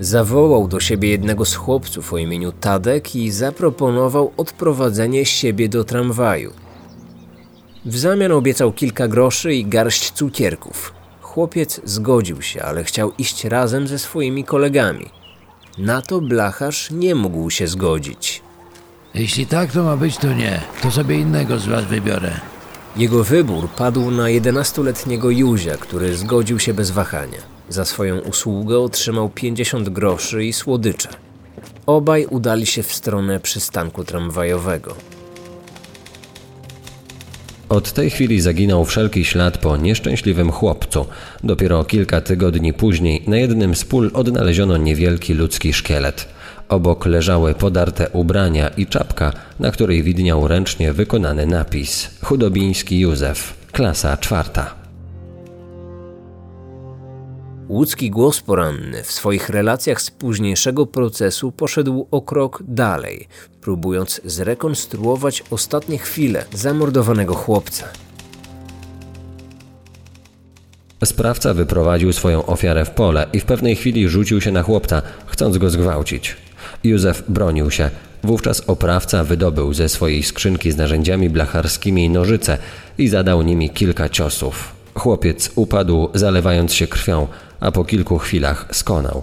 Zawołał 0.00 0.69
do 0.69 0.81
siebie 0.81 1.09
jednego 1.09 1.45
z 1.45 1.55
chłopców 1.55 2.12
o 2.12 2.19
imieniu 2.19 2.53
Tadek 2.53 3.17
i 3.17 3.31
zaproponował 3.31 4.33
odprowadzenie 4.37 5.25
siebie 5.25 5.69
do 5.69 5.85
tramwaju. 5.85 6.53
W 7.85 7.99
zamian 7.99 8.33
obiecał 8.33 8.73
kilka 8.73 9.09
groszy 9.09 9.55
i 9.55 9.67
garść 9.67 10.12
cukierków. 10.12 10.93
Chłopiec 11.21 11.81
zgodził 11.85 12.43
się, 12.43 12.62
ale 12.62 12.85
chciał 12.85 13.12
iść 13.19 13.45
razem 13.45 13.87
ze 13.88 13.99
swoimi 13.99 14.45
kolegami. 14.45 15.07
Na 15.79 16.03
to 16.03 16.21
blacharz 16.21 16.91
nie 16.91 17.15
mógł 17.15 17.50
się 17.50 17.67
zgodzić. 17.67 18.43
Jeśli 19.15 19.47
tak 19.47 19.73
to 19.73 19.85
ma 19.85 19.97
być, 19.97 20.17
to 20.17 20.33
nie. 20.33 20.61
To 20.83 20.91
sobie 20.91 21.19
innego 21.19 21.59
z 21.59 21.67
was 21.67 21.85
wybiorę. 21.85 22.56
Jego 22.99 23.25
wybór 23.25 23.69
padł 23.69 24.11
na 24.11 24.25
11-letniego 24.25 25.31
Józia, 25.31 25.76
który 25.76 26.17
zgodził 26.17 26.59
się 26.59 26.75
bez 26.75 26.91
wahania. 26.91 27.38
Za 27.69 27.85
swoją 27.85 28.19
usługę 28.19 28.79
otrzymał 28.79 29.29
50 29.29 29.88
groszy 29.88 30.45
i 30.45 30.53
słodycze. 30.53 31.09
Obaj 31.87 32.26
udali 32.26 32.67
się 32.67 32.83
w 32.83 32.93
stronę 32.93 33.41
przystanku 33.41 34.05
tramwajowego. 34.05 34.95
Od 37.69 37.93
tej 37.93 38.11
chwili 38.11 38.41
zaginął 38.41 38.85
wszelki 38.85 39.25
ślad 39.25 39.59
po 39.59 39.76
nieszczęśliwym 39.76 40.53
chłopcu. 40.53 41.07
Dopiero 41.45 41.85
kilka 41.85 42.21
tygodni 42.21 42.73
później 42.73 43.23
na 43.26 43.37
jednym 43.37 43.75
z 43.75 43.85
pól 43.85 44.11
odnaleziono 44.15 44.76
niewielki 44.76 45.35
ludzki 45.35 45.73
szkielet. 45.73 46.36
Obok 46.68 47.06
leżały 47.06 47.54
podarte 47.54 48.08
ubrania 48.08 48.68
i 48.68 48.87
czapka, 48.87 49.32
na 49.61 49.70
której 49.70 50.02
widniał 50.02 50.49
ręcznie 50.49 50.92
wykonany 50.92 51.46
napis 51.46 52.11
Chudobiński 52.23 53.00
Józef, 53.00 53.54
klasa 53.73 54.16
czwarta. 54.16 54.75
Łódzki 57.68 58.11
głos 58.11 58.40
poranny 58.40 59.02
w 59.02 59.12
swoich 59.12 59.49
relacjach 59.49 60.02
z 60.02 60.11
późniejszego 60.11 60.87
procesu 60.87 61.52
poszedł 61.52 62.06
o 62.11 62.23
krok 62.23 62.62
dalej, 62.68 63.28
próbując 63.61 64.20
zrekonstruować 64.25 65.42
ostatnie 65.50 65.99
chwile 65.99 66.44
zamordowanego 66.52 67.35
chłopca. 67.35 67.88
Sprawca 71.04 71.54
wyprowadził 71.54 72.12
swoją 72.12 72.46
ofiarę 72.46 72.85
w 72.85 72.90
pole 72.90 73.26
i 73.32 73.40
w 73.40 73.44
pewnej 73.44 73.76
chwili 73.76 74.08
rzucił 74.08 74.40
się 74.40 74.52
na 74.52 74.62
chłopca, 74.62 75.02
chcąc 75.26 75.58
go 75.58 75.70
zgwałcić. 75.70 76.46
Józef 76.88 77.23
bronił 77.28 77.71
się. 77.71 77.90
Wówczas 78.23 78.62
oprawca 78.66 79.25
wydobył 79.25 79.75
ze 79.75 79.88
swojej 79.88 80.23
skrzynki 80.23 80.73
z 80.73 80.76
narzędziami 80.76 81.31
blacharskimi 81.31 82.11
nożyce 82.11 82.59
i 82.99 83.09
zadał 83.09 83.43
nimi 83.43 83.71
kilka 83.71 84.09
ciosów. 84.09 84.73
Chłopiec 84.95 85.50
upadł, 85.55 86.09
zalewając 86.14 86.75
się 86.75 86.87
krwią, 86.87 87.26
a 87.61 87.73
po 87.73 87.85
kilku 87.85 88.19
chwilach 88.19 88.69
skonał. 88.73 89.23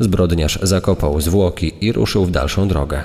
Zbrodniarz 0.00 0.58
zakopał 0.62 1.20
zwłoki 1.20 1.72
i 1.80 1.92
ruszył 1.92 2.24
w 2.24 2.30
dalszą 2.30 2.68
drogę. 2.68 3.04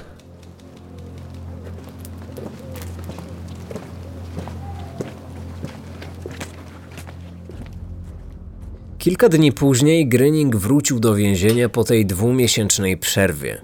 Kilka 8.97 9.29
dni 9.29 9.51
później 9.51 10.07
Gryning 10.07 10.55
wrócił 10.55 10.99
do 10.99 11.15
więzienia 11.15 11.69
po 11.69 11.83
tej 11.83 12.05
dwumiesięcznej 12.05 12.97
przerwie. 12.97 13.61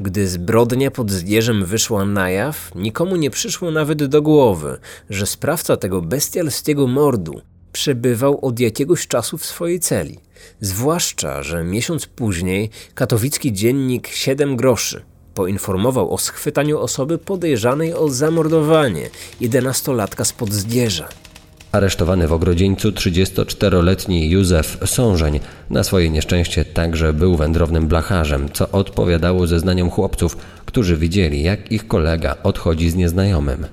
Gdy 0.00 0.28
zbrodnia 0.28 0.90
pod 0.90 1.10
Zgierzem 1.10 1.64
wyszła 1.64 2.04
na 2.04 2.30
jaw, 2.30 2.74
nikomu 2.74 3.16
nie 3.16 3.30
przyszło 3.30 3.70
nawet 3.70 4.04
do 4.04 4.22
głowy, 4.22 4.78
że 5.10 5.26
sprawca 5.26 5.76
tego 5.76 6.02
bestialskiego 6.02 6.86
mordu 6.86 7.40
przebywał 7.72 8.44
od 8.44 8.60
jakiegoś 8.60 9.06
czasu 9.06 9.38
w 9.38 9.44
swojej 9.44 9.80
celi. 9.80 10.18
Zwłaszcza, 10.60 11.42
że 11.42 11.64
miesiąc 11.64 12.06
później 12.06 12.70
katowicki 12.94 13.52
dziennik 13.52 14.08
7 14.08 14.56
groszy 14.56 15.02
poinformował 15.34 16.14
o 16.14 16.18
schwytaniu 16.18 16.78
osoby 16.78 17.18
podejrzanej 17.18 17.94
o 17.94 18.08
zamordowanie 18.08 19.10
11-latka 19.40 20.24
spod 20.24 20.52
Zgierza. 20.52 21.08
Aresztowany 21.72 22.28
w 22.28 22.32
Ogrodzieńcu 22.32 22.90
34-letni 22.90 24.30
Józef 24.30 24.78
Sążeń 24.84 25.40
na 25.70 25.84
swoje 25.84 26.10
nieszczęście 26.10 26.64
także 26.64 27.12
był 27.12 27.36
wędrownym 27.36 27.88
blacharzem, 27.88 28.48
co 28.52 28.70
odpowiadało 28.70 29.46
zeznaniom 29.46 29.90
chłopców, 29.90 30.36
którzy 30.66 30.96
widzieli, 30.96 31.42
jak 31.42 31.72
ich 31.72 31.88
kolega 31.88 32.36
odchodzi 32.42 32.90
z 32.90 32.94
nieznajomym. 32.94 33.66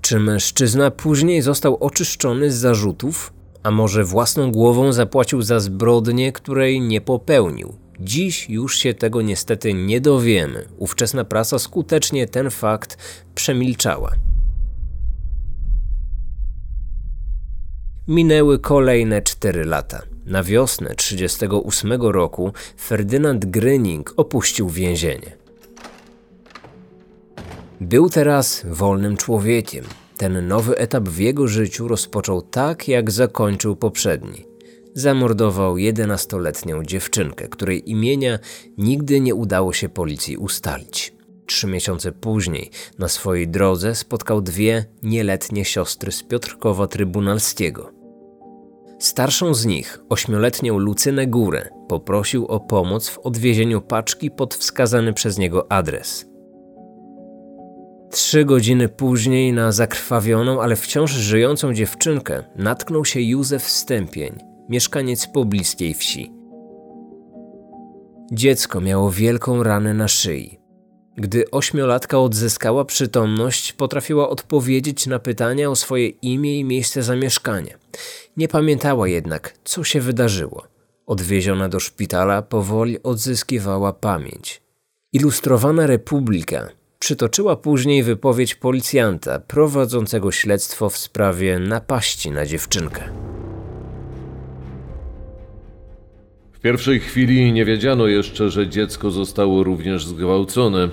Czy 0.00 0.20
mężczyzna 0.20 0.90
później 0.90 1.42
został 1.42 1.76
oczyszczony 1.76 2.50
z 2.50 2.54
zarzutów? 2.54 3.32
A 3.62 3.70
może 3.70 4.04
własną 4.04 4.52
głową 4.52 4.92
zapłacił 4.92 5.42
za 5.42 5.60
zbrodnię, 5.60 6.32
której 6.32 6.80
nie 6.80 7.00
popełnił? 7.00 7.74
Dziś 8.00 8.50
już 8.50 8.76
się 8.76 8.94
tego 8.94 9.22
niestety 9.22 9.74
nie 9.74 10.00
dowiemy. 10.00 10.68
Ówczesna 10.78 11.24
prasa 11.24 11.58
skutecznie 11.58 12.26
ten 12.26 12.50
fakt 12.50 12.96
przemilczała. 13.34 14.12
Minęły 18.08 18.58
kolejne 18.58 19.22
cztery 19.22 19.64
lata. 19.64 20.02
Na 20.26 20.42
wiosnę 20.42 20.94
1938 20.94 22.02
roku 22.02 22.52
Ferdynand 22.76 23.46
Gryning 23.46 24.14
opuścił 24.16 24.68
więzienie. 24.68 25.36
Był 27.80 28.10
teraz 28.10 28.62
wolnym 28.70 29.16
człowiekiem. 29.16 29.84
Ten 30.16 30.48
nowy 30.48 30.78
etap 30.78 31.08
w 31.08 31.18
jego 31.18 31.48
życiu 31.48 31.88
rozpoczął 31.88 32.42
tak, 32.42 32.88
jak 32.88 33.10
zakończył 33.10 33.76
poprzedni. 33.76 34.44
Zamordował 34.94 35.74
11-letnią 35.74 36.84
dziewczynkę, 36.84 37.48
której 37.48 37.90
imienia 37.90 38.38
nigdy 38.78 39.20
nie 39.20 39.34
udało 39.34 39.72
się 39.72 39.88
policji 39.88 40.36
ustalić. 40.36 41.19
Trzy 41.50 41.66
miesiące 41.66 42.12
później 42.12 42.70
na 42.98 43.08
swojej 43.08 43.48
drodze 43.48 43.94
spotkał 43.94 44.42
dwie 44.42 44.84
nieletnie 45.02 45.64
siostry 45.64 46.12
z 46.12 46.22
Piotrkowa 46.22 46.86
Trybunalskiego. 46.86 47.90
Starszą 48.98 49.54
z 49.54 49.66
nich, 49.66 49.98
ośmioletnią 50.08 50.78
Lucynę 50.78 51.26
Górę, 51.26 51.68
poprosił 51.88 52.46
o 52.46 52.60
pomoc 52.60 53.08
w 53.08 53.18
odwiezieniu 53.18 53.80
paczki 53.80 54.30
pod 54.30 54.54
wskazany 54.54 55.12
przez 55.12 55.38
niego 55.38 55.72
adres. 55.72 56.26
Trzy 58.10 58.44
godziny 58.44 58.88
później 58.88 59.52
na 59.52 59.72
zakrwawioną, 59.72 60.62
ale 60.62 60.76
wciąż 60.76 61.10
żyjącą 61.10 61.74
dziewczynkę 61.74 62.44
natknął 62.56 63.04
się 63.04 63.20
Józef 63.20 63.68
Stępień, 63.68 64.38
mieszkaniec 64.68 65.26
pobliskiej 65.26 65.94
wsi. 65.94 66.32
Dziecko 68.32 68.80
miało 68.80 69.10
wielką 69.10 69.62
ranę 69.62 69.94
na 69.94 70.08
szyi. 70.08 70.59
Gdy 71.16 71.50
ośmiolatka 71.50 72.18
odzyskała 72.18 72.84
przytomność, 72.84 73.72
potrafiła 73.72 74.28
odpowiedzieć 74.28 75.06
na 75.06 75.18
pytania 75.18 75.70
o 75.70 75.76
swoje 75.76 76.08
imię 76.08 76.58
i 76.58 76.64
miejsce 76.64 77.02
zamieszkania. 77.02 77.74
Nie 78.36 78.48
pamiętała 78.48 79.08
jednak, 79.08 79.54
co 79.64 79.84
się 79.84 80.00
wydarzyło. 80.00 80.66
Odwieziona 81.06 81.68
do 81.68 81.80
szpitala, 81.80 82.42
powoli 82.42 83.02
odzyskiwała 83.02 83.92
pamięć. 83.92 84.62
Ilustrowana 85.12 85.86
Republika 85.86 86.68
przytoczyła 86.98 87.56
później 87.56 88.02
wypowiedź 88.02 88.54
policjanta 88.54 89.38
prowadzącego 89.38 90.32
śledztwo 90.32 90.90
w 90.90 90.98
sprawie 90.98 91.58
napaści 91.58 92.30
na 92.30 92.46
dziewczynkę. 92.46 93.10
W 96.60 96.62
pierwszej 96.62 97.00
chwili 97.00 97.52
nie 97.52 97.64
wiedziano 97.64 98.06
jeszcze, 98.06 98.50
że 98.50 98.68
dziecko 98.68 99.10
zostało 99.10 99.64
również 99.64 100.06
zgwałcone. 100.06 100.88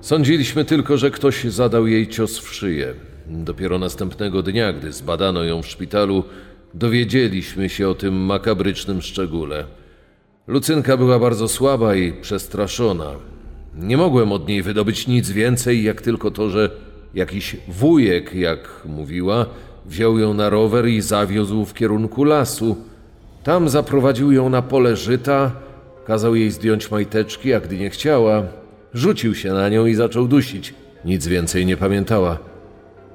Sądziliśmy 0.00 0.64
tylko, 0.64 0.96
że 0.96 1.10
ktoś 1.10 1.44
zadał 1.44 1.86
jej 1.86 2.08
cios 2.08 2.38
w 2.38 2.54
szyję. 2.54 2.94
Dopiero 3.26 3.78
następnego 3.78 4.42
dnia, 4.42 4.72
gdy 4.72 4.92
zbadano 4.92 5.44
ją 5.44 5.62
w 5.62 5.66
szpitalu, 5.66 6.24
dowiedzieliśmy 6.74 7.68
się 7.68 7.88
o 7.88 7.94
tym 7.94 8.14
makabrycznym 8.14 9.02
szczególe. 9.02 9.64
Lucynka 10.46 10.96
była 10.96 11.18
bardzo 11.18 11.48
słaba 11.48 11.94
i 11.94 12.12
przestraszona. 12.12 13.10
Nie 13.74 13.96
mogłem 13.96 14.32
od 14.32 14.48
niej 14.48 14.62
wydobyć 14.62 15.06
nic 15.06 15.30
więcej, 15.30 15.82
jak 15.82 16.02
tylko 16.02 16.30
to, 16.30 16.50
że 16.50 16.70
jakiś 17.14 17.56
wujek, 17.68 18.34
jak 18.34 18.82
mówiła, 18.84 19.46
wziął 19.86 20.18
ją 20.18 20.34
na 20.34 20.50
rower 20.50 20.88
i 20.88 21.00
zawiózł 21.00 21.64
w 21.64 21.74
kierunku 21.74 22.24
lasu. 22.24 22.76
Tam 23.46 23.68
zaprowadził 23.68 24.32
ją 24.32 24.48
na 24.48 24.62
pole 24.62 24.96
żyta, 24.96 25.52
kazał 26.04 26.34
jej 26.34 26.50
zdjąć 26.50 26.90
majteczki, 26.90 27.54
a 27.54 27.60
gdy 27.60 27.76
nie 27.78 27.90
chciała, 27.90 28.42
rzucił 28.94 29.34
się 29.34 29.52
na 29.52 29.68
nią 29.68 29.86
i 29.86 29.94
zaczął 29.94 30.28
dusić. 30.28 30.74
Nic 31.04 31.26
więcej 31.26 31.66
nie 31.66 31.76
pamiętała. 31.76 32.38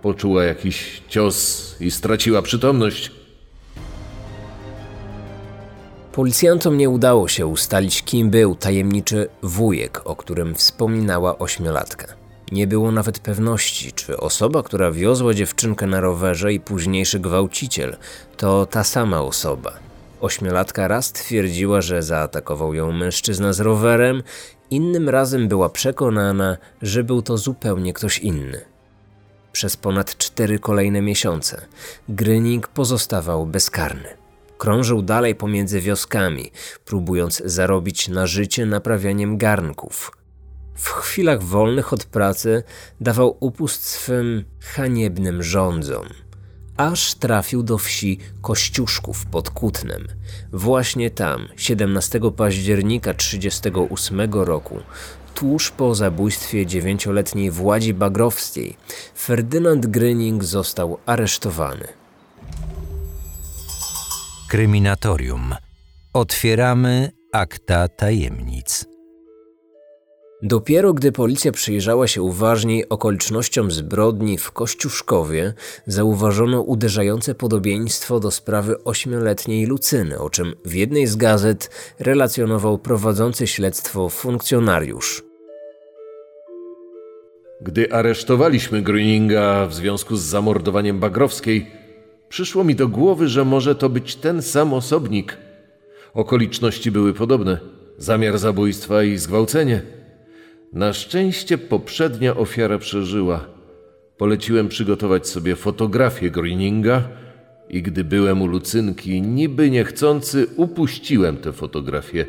Poczuła 0.02 0.44
jakiś 0.44 1.02
cios 1.08 1.76
i 1.80 1.92
straciła 1.92 2.42
przytomność. 2.42 3.12
Policjantom 6.12 6.78
nie 6.78 6.90
udało 6.90 7.28
się 7.28 7.48
ustalić, 7.48 8.04
kim 8.04 8.30
był 8.30 8.56
tajemniczy 8.56 9.28
wujek, 9.44 10.02
o 10.06 10.16
którym 10.16 10.56
wspominała 10.56 11.38
ośmiolatka. 11.38 12.08
Nie 12.52 12.68
było 12.68 12.92
nawet 12.92 13.20
pewności, 13.20 13.92
czy 13.92 14.18
osoba, 14.18 14.64
która 14.64 14.92
wiozła 14.92 15.34
dziewczynkę 15.34 15.88
na 15.88 16.02
rowerze 16.02 16.54
i 16.54 16.60
późniejszy 16.60 17.20
gwałciciel, 17.20 17.98
to 18.38 18.66
ta 18.66 18.84
sama 18.84 19.22
osoba. 19.22 19.91
Ośmiolatka 20.22 20.88
raz 20.88 21.12
twierdziła, 21.12 21.82
że 21.82 22.04
zaatakował 22.04 22.74
ją 22.74 22.92
mężczyzna 22.92 23.54
z 23.54 23.60
rowerem, 23.60 24.24
innym 24.70 25.10
razem 25.10 25.48
była 25.48 25.70
przekonana, 25.70 26.58
że 26.82 27.04
był 27.04 27.22
to 27.22 27.38
zupełnie 27.38 27.94
ktoś 27.94 28.20
inny. 28.20 28.62
Przez 29.52 29.78
ponad 29.78 30.18
cztery 30.18 30.60
kolejne 30.60 31.02
miesiące 31.02 31.66
Gryning 32.10 32.68
pozostawał 32.68 33.46
bezkarny. 33.46 34.10
Krążył 34.58 35.02
dalej 35.02 35.36
pomiędzy 35.36 35.82
wioskami, 35.82 36.52
próbując 36.86 37.42
zarobić 37.46 38.08
na 38.08 38.28
życie 38.28 38.66
naprawianiem 38.66 39.38
garnków. 39.38 40.12
W 40.76 40.90
chwilach 40.90 41.44
wolnych 41.44 41.94
od 41.94 42.06
pracy 42.06 42.64
dawał 43.02 43.38
upust 43.40 43.86
swym 43.86 44.44
haniebnym 44.60 45.44
rządzom– 45.44 46.06
aż 46.78 47.14
trafił 47.14 47.64
do 47.64 47.78
wsi 47.78 48.18
Kościuszków 48.42 49.26
pod 49.26 49.50
Kutnem. 49.50 50.08
Właśnie 50.54 51.10
tam, 51.10 51.48
17 51.58 52.20
października 52.38 53.14
1938 53.14 54.34
roku, 54.34 54.80
tuż 55.36 55.72
po 55.72 55.96
zabójstwie 55.96 56.66
dziewięcioletniej 56.66 57.52
Władzi 57.52 57.94
Bagrowskiej, 57.94 58.78
Ferdynand 59.18 59.88
Gryning 59.88 60.44
został 60.44 60.98
aresztowany. 61.06 61.88
Kryminatorium. 64.48 65.56
Otwieramy 66.14 67.12
akta 67.34 67.88
tajemnic. 67.88 68.91
Dopiero 70.44 70.94
gdy 70.94 71.12
policja 71.12 71.52
przyjrzała 71.52 72.08
się 72.08 72.22
uważniej 72.22 72.90
okolicznościom 72.90 73.72
zbrodni 73.72 74.38
w 74.38 74.52
Kościuszkowie, 74.52 75.54
zauważono 75.88 76.62
uderzające 76.62 77.36
podobieństwo 77.36 78.20
do 78.20 78.32
sprawy 78.32 78.84
ośmioletniej 78.84 79.66
Lucyny, 79.66 80.20
o 80.20 80.30
czym 80.30 80.54
w 80.66 80.74
jednej 80.74 81.08
z 81.08 81.16
gazet 81.16 81.70
relacjonował 82.00 82.78
prowadzący 82.78 83.48
śledztwo 83.48 84.10
funkcjonariusz. 84.10 85.24
Gdy 87.62 87.94
aresztowaliśmy 87.94 88.82
Gruninga 88.82 89.66
w 89.66 89.74
związku 89.74 90.16
z 90.16 90.22
zamordowaniem 90.22 91.00
Bagrowskiej, 91.00 91.72
przyszło 92.30 92.64
mi 92.64 92.76
do 92.76 92.88
głowy, 92.88 93.28
że 93.28 93.46
może 93.46 93.76
to 93.76 93.90
być 93.90 94.16
ten 94.16 94.42
sam 94.42 94.74
osobnik. 94.74 95.38
Okoliczności 96.14 96.92
były 96.92 97.14
podobne: 97.14 97.60
zamiar 97.98 98.38
zabójstwa 98.38 99.04
i 99.04 99.18
zgwałcenie. 99.18 100.01
Na 100.74 100.94
szczęście 100.94 101.58
poprzednia 101.58 102.38
ofiara 102.38 102.78
przeżyła. 102.78 103.46
Poleciłem 104.18 104.68
przygotować 104.68 105.28
sobie 105.28 105.56
fotografię 105.56 106.32
Groeninga 106.32 107.04
i 107.70 107.82
gdy 107.82 108.04
byłem 108.04 108.42
u 108.42 108.48
Lucynki, 108.48 109.22
niby 109.22 109.70
niechcący, 109.70 110.48
upuściłem 110.56 111.38
tę 111.38 111.54
fotografię. 111.54 112.26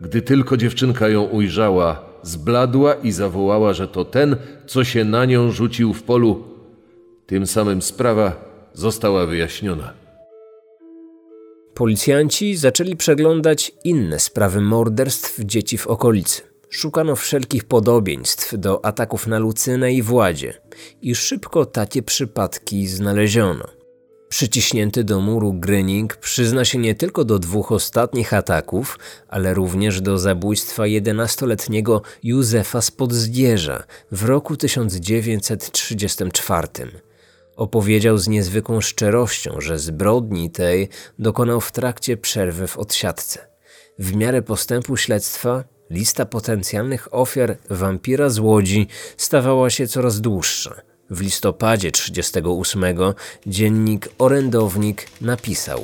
Gdy 0.00 0.22
tylko 0.22 0.56
dziewczynka 0.56 1.08
ją 1.08 1.24
ujrzała, 1.24 2.02
zbladła 2.22 2.94
i 2.94 3.12
zawołała, 3.12 3.72
że 3.72 3.88
to 3.88 4.04
ten, 4.04 4.36
co 4.66 4.84
się 4.84 5.04
na 5.04 5.24
nią 5.24 5.50
rzucił 5.50 5.94
w 5.94 6.02
polu. 6.02 6.44
Tym 7.26 7.46
samym 7.46 7.82
sprawa 7.82 8.44
została 8.72 9.26
wyjaśniona. 9.26 9.92
Policjanci 11.74 12.56
zaczęli 12.56 12.96
przeglądać 12.96 13.72
inne 13.84 14.18
sprawy 14.18 14.60
morderstw 14.60 15.40
dzieci 15.44 15.78
w 15.78 15.86
okolicy. 15.86 16.47
Szukano 16.70 17.16
wszelkich 17.16 17.64
podobieństw 17.64 18.58
do 18.58 18.84
ataków 18.84 19.26
na 19.26 19.38
Lucynę 19.38 19.92
i 19.92 20.02
Władzie 20.02 20.54
i 21.02 21.14
szybko 21.14 21.66
takie 21.66 22.02
przypadki 22.02 22.86
znaleziono. 22.86 23.64
Przyciśnięty 24.28 25.04
do 25.04 25.20
muru 25.20 25.52
Gryning 25.52 26.16
przyzna 26.16 26.64
się 26.64 26.78
nie 26.78 26.94
tylko 26.94 27.24
do 27.24 27.38
dwóch 27.38 27.72
ostatnich 27.72 28.34
ataków, 28.34 28.98
ale 29.28 29.54
również 29.54 30.00
do 30.00 30.18
zabójstwa 30.18 30.82
11-letniego 30.82 32.02
Józefa 32.22 32.80
Spodzgierza 32.80 33.84
w 34.12 34.24
roku 34.24 34.56
1934. 34.56 36.68
Opowiedział 37.56 38.18
z 38.18 38.28
niezwykłą 38.28 38.80
szczerością, 38.80 39.60
że 39.60 39.78
zbrodni 39.78 40.50
tej 40.50 40.88
dokonał 41.18 41.60
w 41.60 41.72
trakcie 41.72 42.16
przerwy 42.16 42.66
w 42.66 42.76
odsiadce. 42.76 43.48
W 43.98 44.16
miarę 44.16 44.42
postępu 44.42 44.96
śledztwa 44.96 45.64
Lista 45.90 46.26
potencjalnych 46.26 47.14
ofiar 47.14 47.56
wampira 47.70 48.28
z 48.28 48.38
Łodzi 48.38 48.86
stawała 49.16 49.70
się 49.70 49.86
coraz 49.86 50.20
dłuższa. 50.20 50.74
W 51.10 51.20
listopadzie 51.20 51.92
1938 51.92 53.14
dziennik 53.46 54.08
Orędownik 54.18 55.06
napisał 55.20 55.80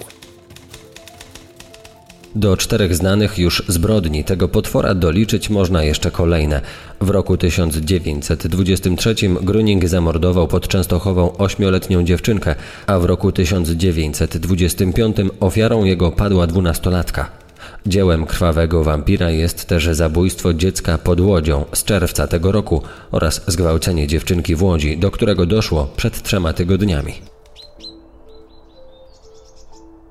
Do 2.35 2.57
czterech 2.57 2.97
znanych 2.97 3.39
już 3.39 3.63
zbrodni 3.69 4.25
tego 4.25 4.49
potwora 4.49 4.95
doliczyć 4.95 5.51
można 5.51 5.85
jeszcze 5.85 6.11
kolejne. 6.11 6.61
W 7.01 7.11
roku 7.11 7.37
1923 7.37 9.15
Gruning 9.43 9.89
zamordował 9.89 10.49
pod 10.49 10.69
Częstochową 10.69 11.37
ośmioletnią 11.37 12.05
dziewczynkę, 12.05 12.55
a 12.87 12.99
w 12.99 13.05
roku 13.05 13.33
1925 13.33 15.17
ofiarą 15.41 15.85
jego 15.85 16.13
padła 16.13 16.47
dwunastolatka. 16.47 17.44
Dziełem 17.87 18.27
krwawego 18.27 18.85
wampira 18.85 19.31
jest 19.31 19.65
też 19.65 19.87
zabójstwo 19.87 20.55
dziecka 20.55 20.99
pod 20.99 21.21
Łodzią 21.21 21.65
z 21.73 21.85
czerwca 21.85 22.27
tego 22.27 22.53
roku 22.53 22.83
oraz 23.11 23.41
zgwałcenie 23.47 24.07
dziewczynki 24.07 24.55
w 24.55 24.63
Łodzi, 24.63 24.99
do 24.99 25.11
którego 25.11 25.47
doszło 25.47 25.89
przed 25.97 26.23
trzema 26.23 26.53
tygodniami. 26.53 27.15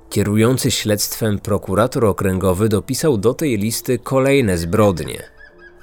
Kierujący 0.10 0.72
śledztwem 0.72 1.40
prokurator 1.40 2.06
okręgowy 2.06 2.70
dopisał 2.70 3.18
do 3.18 3.34
tej 3.34 3.58
listy 3.58 4.00
kolejne 4.00 4.58
zbrodnie. 4.58 5.24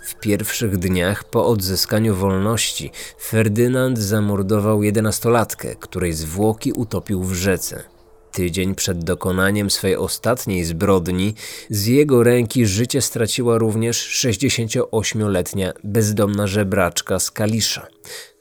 W 0.05 0.15
pierwszych 0.15 0.77
dniach 0.79 1.25
po 1.25 1.47
odzyskaniu 1.47 2.15
wolności 2.15 2.91
Ferdynand 3.21 3.99
zamordował 3.99 4.83
jedenastolatkę, 4.83 5.75
której 5.75 6.13
zwłoki 6.13 6.73
utopił 6.73 7.23
w 7.23 7.33
rzece. 7.33 7.85
Tydzień 8.33 8.75
przed 8.75 9.05
dokonaniem 9.05 9.71
swej 9.71 9.97
ostatniej 9.97 10.65
zbrodni 10.65 11.35
z 11.71 11.87
jego 11.87 12.23
ręki 12.23 12.67
życie 12.67 13.01
straciła 13.01 13.59
również 13.59 14.25
68-letnia 14.27 15.73
bezdomna 15.85 16.47
żebraczka 16.47 17.19
z 17.19 17.31
Kalisza. 17.31 17.87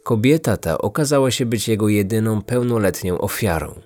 Kobieta 0.03 0.57
ta 0.57 0.77
okazała 0.77 1.31
się 1.31 1.45
być 1.45 1.67
jego 1.67 1.89
jedyną 1.89 2.41
pełnoletnią 2.41 3.17
ofiarą. 3.17 3.81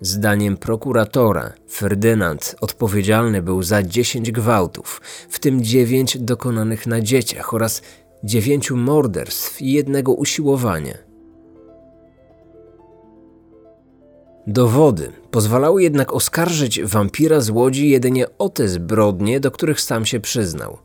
Zdaniem 0.00 0.56
prokuratora, 0.56 1.52
Ferdynand 1.70 2.56
odpowiedzialny 2.60 3.42
był 3.42 3.62
za 3.62 3.82
10 3.82 4.32
gwałtów, 4.32 5.00
w 5.28 5.38
tym 5.38 5.64
9 5.64 6.18
dokonanych 6.18 6.86
na 6.86 7.00
dzieciach 7.00 7.54
oraz 7.54 7.82
9 8.24 8.70
morderstw 8.70 9.62
i 9.62 9.72
jednego 9.72 10.12
usiłowania. 10.12 11.05
Dowody 14.46 15.12
pozwalały 15.30 15.82
jednak 15.82 16.12
oskarżyć 16.12 16.82
wampira 16.82 17.40
z 17.40 17.50
Łodzi 17.50 17.88
jedynie 17.88 18.38
o 18.38 18.48
te 18.48 18.68
zbrodnie, 18.68 19.40
do 19.40 19.50
których 19.50 19.80
sam 19.80 20.06
się 20.06 20.20
przyznał, 20.20 20.78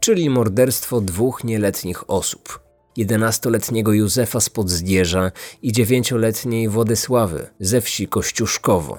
czyli 0.00 0.30
morderstwo 0.30 1.00
dwóch 1.00 1.44
nieletnich 1.44 2.10
osób. 2.10 2.60
11-letniego 2.98 3.92
Józefa 3.92 4.40
z 4.40 4.50
Podzgierza 4.50 5.32
i 5.62 5.72
9-letniej 5.72 6.68
Władysławy 6.68 7.46
ze 7.60 7.80
wsi 7.80 8.08
Kościuszkowo, 8.08 8.98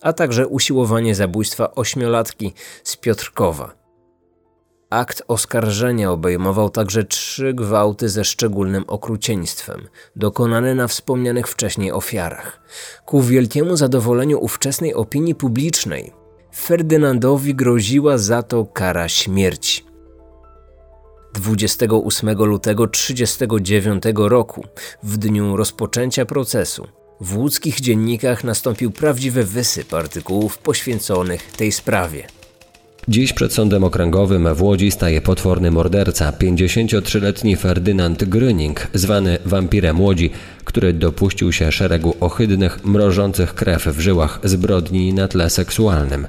a 0.00 0.12
także 0.12 0.46
usiłowanie 0.46 1.14
zabójstwa 1.14 1.74
ośmiolatki 1.74 2.52
z 2.84 2.96
Piotrkowa. 2.96 3.81
Akt 4.92 5.22
oskarżenia 5.28 6.10
obejmował 6.10 6.70
także 6.70 7.04
trzy 7.04 7.54
gwałty 7.54 8.08
ze 8.08 8.24
szczególnym 8.24 8.84
okrucieństwem, 8.86 9.88
dokonane 10.16 10.74
na 10.74 10.88
wspomnianych 10.88 11.48
wcześniej 11.48 11.92
ofiarach. 11.92 12.60
Ku 13.06 13.22
wielkiemu 13.22 13.76
zadowoleniu 13.76 14.38
ówczesnej 14.40 14.94
opinii 14.94 15.34
publicznej, 15.34 16.12
Ferdynandowi 16.54 17.54
groziła 17.54 18.18
za 18.18 18.42
to 18.42 18.64
kara 18.64 19.08
śmierci. 19.08 19.84
28 21.34 22.44
lutego 22.44 22.86
1939 22.86 24.02
roku, 24.16 24.64
w 25.02 25.16
dniu 25.16 25.56
rozpoczęcia 25.56 26.24
procesu, 26.24 26.88
w 27.20 27.36
łódzkich 27.36 27.80
dziennikach 27.80 28.44
nastąpił 28.44 28.90
prawdziwy 28.90 29.44
wysyp 29.44 29.94
artykułów 29.94 30.58
poświęconych 30.58 31.52
tej 31.52 31.72
sprawie. 31.72 32.41
Dziś 33.08 33.32
przed 33.32 33.52
sądem 33.52 33.84
okręgowym 33.84 34.54
w 34.54 34.62
Łodzi 34.62 34.90
staje 34.90 35.20
potworny 35.20 35.70
morderca, 35.70 36.32
53-letni 36.32 37.56
Ferdynand 37.56 38.24
Gröning, 38.24 38.74
zwany 38.94 39.38
wampirem 39.44 40.00
Łodzi, 40.00 40.30
który 40.64 40.92
dopuścił 40.92 41.52
się 41.52 41.72
szeregu 41.72 42.14
ohydnych, 42.20 42.84
mrożących 42.84 43.54
krew 43.54 43.86
w 43.86 44.00
żyłach 44.00 44.40
zbrodni 44.44 45.14
na 45.14 45.28
tle 45.28 45.50
seksualnym. 45.50 46.26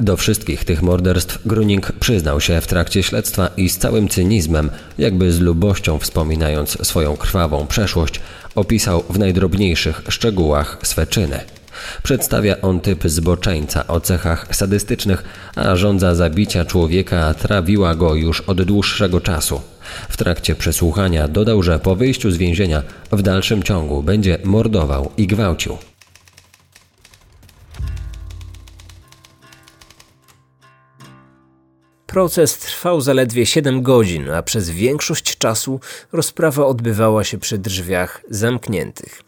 Do 0.00 0.16
wszystkich 0.16 0.64
tych 0.64 0.82
morderstw 0.82 1.46
Gröning 1.46 1.92
przyznał 2.00 2.40
się 2.40 2.60
w 2.60 2.66
trakcie 2.66 3.02
śledztwa 3.02 3.50
i 3.56 3.68
z 3.68 3.78
całym 3.78 4.08
cynizmem, 4.08 4.70
jakby 4.98 5.32
z 5.32 5.40
lubością 5.40 5.98
wspominając 5.98 6.86
swoją 6.86 7.16
krwawą 7.16 7.66
przeszłość, 7.66 8.20
opisał 8.54 9.04
w 9.10 9.18
najdrobniejszych 9.18 10.02
szczegółach 10.08 10.78
swe 10.82 11.06
czyny. 11.06 11.57
Przedstawia 12.02 12.60
on 12.60 12.80
typ 12.80 13.04
zboczeńca 13.04 13.86
o 13.86 14.00
cechach 14.00 14.56
sadystycznych, 14.56 15.24
a 15.56 15.76
żądza 15.76 16.14
zabicia 16.14 16.64
człowieka 16.64 17.34
trawiła 17.34 17.94
go 17.94 18.14
już 18.14 18.40
od 18.40 18.62
dłuższego 18.62 19.20
czasu. 19.20 19.60
W 20.08 20.16
trakcie 20.16 20.54
przesłuchania 20.54 21.28
dodał, 21.28 21.62
że 21.62 21.78
po 21.78 21.96
wyjściu 21.96 22.30
z 22.30 22.36
więzienia 22.36 22.82
w 23.12 23.22
dalszym 23.22 23.62
ciągu 23.62 24.02
będzie 24.02 24.38
mordował 24.44 25.10
i 25.16 25.26
gwałcił. 25.26 25.78
Proces 32.06 32.58
trwał 32.58 33.00
zaledwie 33.00 33.46
7 33.46 33.82
godzin, 33.82 34.30
a 34.30 34.42
przez 34.42 34.70
większość 34.70 35.38
czasu 35.38 35.80
rozprawa 36.12 36.66
odbywała 36.66 37.24
się 37.24 37.38
przy 37.38 37.58
drzwiach 37.58 38.20
zamkniętych. 38.30 39.27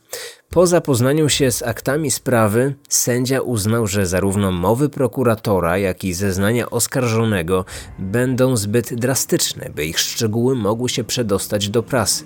Po 0.52 0.66
zapoznaniu 0.66 1.28
się 1.28 1.52
z 1.52 1.62
aktami 1.62 2.10
sprawy, 2.10 2.74
sędzia 2.88 3.40
uznał, 3.40 3.86
że 3.86 4.06
zarówno 4.06 4.52
mowy 4.52 4.88
prokuratora, 4.88 5.78
jak 5.78 6.04
i 6.04 6.14
zeznania 6.14 6.70
oskarżonego 6.70 7.64
będą 7.98 8.56
zbyt 8.56 8.94
drastyczne, 8.94 9.70
by 9.74 9.84
ich 9.84 9.98
szczegóły 9.98 10.54
mogły 10.54 10.88
się 10.88 11.04
przedostać 11.04 11.68
do 11.68 11.82
prasy. 11.82 12.24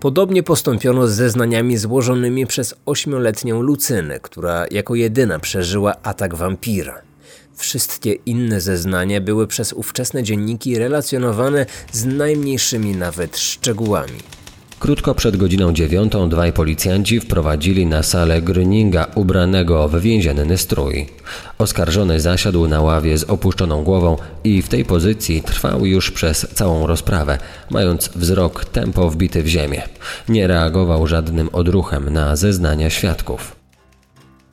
Podobnie 0.00 0.42
postąpiono 0.42 1.06
z 1.06 1.12
zeznaniami 1.12 1.76
złożonymi 1.76 2.46
przez 2.46 2.74
ośmioletnią 2.86 3.62
Lucynę, 3.62 4.20
która 4.20 4.66
jako 4.70 4.94
jedyna 4.94 5.38
przeżyła 5.38 5.94
atak 6.02 6.34
wampira. 6.34 7.02
Wszystkie 7.54 8.12
inne 8.12 8.60
zeznania 8.60 9.20
były 9.20 9.46
przez 9.46 9.72
ówczesne 9.72 10.22
dzienniki 10.22 10.78
relacjonowane 10.78 11.66
z 11.92 12.04
najmniejszymi 12.04 12.96
nawet 12.96 13.38
szczegółami. 13.38 14.18
Krótko 14.84 15.14
przed 15.14 15.36
godziną 15.36 15.72
dziewiątą 15.72 16.28
dwaj 16.28 16.52
policjanci 16.52 17.20
wprowadzili 17.20 17.86
na 17.86 18.02
salę 18.02 18.42
Gröninga 18.42 19.06
ubranego 19.14 19.88
w 19.88 20.00
więzienny 20.00 20.58
strój. 20.58 21.06
Oskarżony 21.58 22.20
zasiadł 22.20 22.68
na 22.68 22.80
ławie 22.80 23.18
z 23.18 23.24
opuszczoną 23.24 23.84
głową 23.84 24.16
i 24.44 24.62
w 24.62 24.68
tej 24.68 24.84
pozycji 24.84 25.42
trwał 25.42 25.86
już 25.86 26.10
przez 26.10 26.46
całą 26.54 26.86
rozprawę, 26.86 27.38
mając 27.70 28.08
wzrok 28.08 28.64
tempo 28.64 29.10
wbity 29.10 29.42
w 29.42 29.46
ziemię. 29.46 29.82
Nie 30.28 30.46
reagował 30.46 31.06
żadnym 31.06 31.48
odruchem 31.52 32.12
na 32.12 32.36
zeznania 32.36 32.90
świadków. 32.90 33.63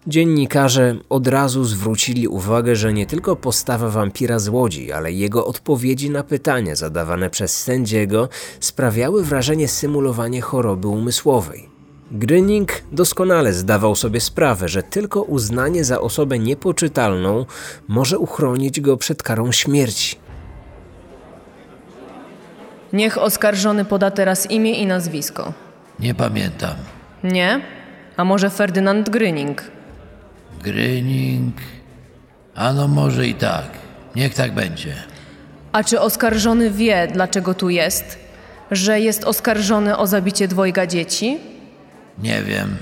Dziennikarze 0.07 0.95
od 1.09 1.27
razu 1.27 1.63
zwrócili 1.63 2.27
uwagę, 2.27 2.75
że 2.75 2.93
nie 2.93 3.05
tylko 3.05 3.35
postawa 3.35 3.89
wampira 3.89 4.39
z 4.39 4.47
Łodzi, 4.47 4.91
ale 4.91 5.11
jego 5.11 5.45
odpowiedzi 5.45 6.09
na 6.09 6.23
pytania 6.23 6.75
zadawane 6.75 7.29
przez 7.29 7.63
sędziego 7.63 8.29
sprawiały 8.59 9.23
wrażenie 9.23 9.67
symulowania 9.67 10.41
choroby 10.41 10.87
umysłowej. 10.87 11.69
Gryning 12.11 12.71
doskonale 12.91 13.53
zdawał 13.53 13.95
sobie 13.95 14.19
sprawę, 14.19 14.69
że 14.69 14.83
tylko 14.83 15.21
uznanie 15.21 15.83
za 15.83 16.01
osobę 16.01 16.39
niepoczytalną 16.39 17.45
może 17.87 18.19
uchronić 18.19 18.81
go 18.81 18.97
przed 18.97 19.23
karą 19.23 19.51
śmierci. 19.51 20.15
Niech 22.93 23.17
oskarżony 23.17 23.85
poda 23.85 24.11
teraz 24.11 24.51
imię 24.51 24.71
i 24.71 24.85
nazwisko. 24.85 25.53
Nie 25.99 26.13
pamiętam. 26.15 26.75
Nie? 27.23 27.61
A 28.17 28.23
może 28.23 28.49
Ferdynand 28.49 29.09
Gryning? 29.09 29.63
Gryning. 30.61 31.55
Ano 32.55 32.87
może 32.87 33.27
i 33.27 33.33
tak. 33.33 33.69
Niech 34.15 34.33
tak 34.35 34.53
będzie. 34.53 34.95
A 35.71 35.83
czy 35.83 35.99
oskarżony 35.99 36.71
wie, 36.71 37.07
dlaczego 37.13 37.53
tu 37.53 37.69
jest? 37.69 38.19
Że 38.71 38.99
jest 38.99 39.23
oskarżony 39.23 39.97
o 39.97 40.07
zabicie 40.07 40.47
dwojga 40.47 40.87
dzieci? 40.87 41.37
Nie 42.17 42.43
wiem. 42.43 42.77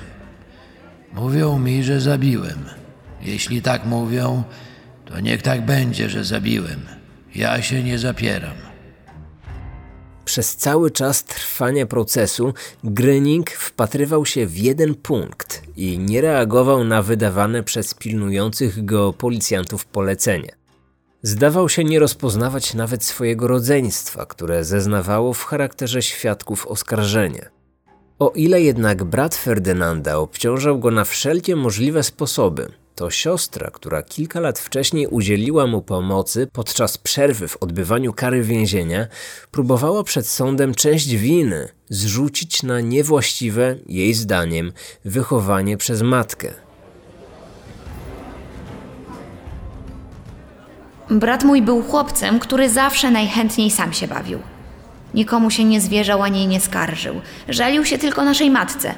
Mówią 1.14 1.60
mi, 1.60 1.84
że 1.84 2.02
zabiłem. 2.02 2.66
Jeśli 3.22 3.62
tak 3.62 3.86
mówią, 3.86 4.44
to 5.06 5.20
niech 5.20 5.42
tak 5.42 5.66
będzie, 5.66 6.10
że 6.10 6.24
zabiłem. 6.24 6.80
Ja 7.36 7.62
się 7.62 7.84
nie 7.84 8.00
zapieram. 8.00 8.69
Przez 10.30 10.56
cały 10.56 10.92
czas 10.92 11.24
trwania 11.24 11.86
procesu 11.86 12.54
Gryning 12.84 13.52
wpatrywał 13.52 14.26
się 14.26 14.46
w 14.46 14.58
jeden 14.58 14.96
punkt 14.96 15.62
i 15.78 16.00
nie 16.00 16.22
reagował 16.22 16.84
na 16.84 17.02
wydawane 17.02 17.64
przez 17.64 17.94
pilnujących 17.94 18.86
go 18.86 19.14
policjantów 19.14 19.86
polecenia. 19.86 20.52
Zdawał 21.22 21.70
się 21.70 21.84
nie 21.84 22.00
rozpoznawać 22.00 22.74
nawet 22.74 23.04
swojego 23.04 23.48
rodzeństwa, 23.48 24.26
które 24.26 24.64
zeznawało 24.64 25.34
w 25.34 25.44
charakterze 25.44 26.02
świadków 26.02 26.68
oskarżenia. 26.68 27.50
O 28.20 28.32
ile 28.36 28.62
jednak 28.62 29.04
brat 29.04 29.36
Ferdynanda 29.36 30.18
obciążał 30.18 30.80
go 30.80 30.92
na 30.92 31.06
wszelkie 31.06 31.56
możliwe 31.56 32.04
sposoby, 32.04 32.72
to 33.00 33.10
siostra, 33.10 33.72
która 33.72 34.04
kilka 34.04 34.40
lat 34.40 34.60
wcześniej 34.60 35.08
udzieliła 35.08 35.68
mu 35.68 35.82
pomocy 35.82 36.48
podczas 36.54 36.98
przerwy 36.98 37.48
w 37.48 37.58
odbywaniu 37.58 38.14
kary 38.14 38.44
więzienia, 38.44 39.08
próbowała 39.52 40.04
przed 40.04 40.28
sądem 40.28 40.76
część 40.76 41.16
winy 41.16 41.70
zrzucić 41.90 42.64
na 42.64 42.82
niewłaściwe, 42.82 43.76
jej 43.88 44.14
zdaniem, 44.14 44.72
wychowanie 45.06 45.78
przez 45.78 46.02
matkę. 46.02 46.54
Brat 51.10 51.44
mój 51.44 51.62
był 51.62 51.84
chłopcem, 51.84 52.40
który 52.40 52.70
zawsze 52.70 53.12
najchętniej 53.12 53.72
sam 53.72 53.94
się 53.94 54.08
bawił. 54.08 54.40
Nikomu 55.14 55.52
się 55.52 55.64
nie 55.64 55.82
zwierzał 55.82 56.24
ani 56.24 56.48
nie 56.48 56.60
skarżył. 56.60 57.22
Żalił 57.50 57.86
się 57.86 57.98
tylko 57.98 58.24
naszej 58.24 58.50
matce. 58.50 58.96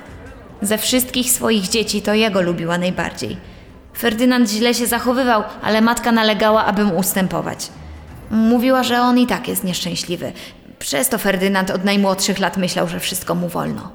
Ze 0.61 0.77
wszystkich 0.77 1.31
swoich 1.31 1.67
dzieci 1.67 2.01
to 2.01 2.13
jego 2.13 2.41
lubiła 2.41 2.77
najbardziej. 2.77 3.37
Ferdynand 3.93 4.49
źle 4.49 4.73
się 4.73 4.87
zachowywał, 4.87 5.43
ale 5.61 5.81
matka 5.81 6.11
nalegała, 6.11 6.65
aby 6.65 6.83
mu 6.83 6.97
ustępować. 6.97 7.69
Mówiła, 8.31 8.83
że 8.83 9.01
on 9.01 9.17
i 9.17 9.27
tak 9.27 9.47
jest 9.47 9.63
nieszczęśliwy. 9.63 10.31
Przez 10.79 11.09
to 11.09 11.17
Ferdynand 11.17 11.69
od 11.71 11.83
najmłodszych 11.83 12.39
lat 12.39 12.57
myślał, 12.57 12.87
że 12.87 12.99
wszystko 12.99 13.35
mu 13.35 13.49
wolno. 13.49 13.91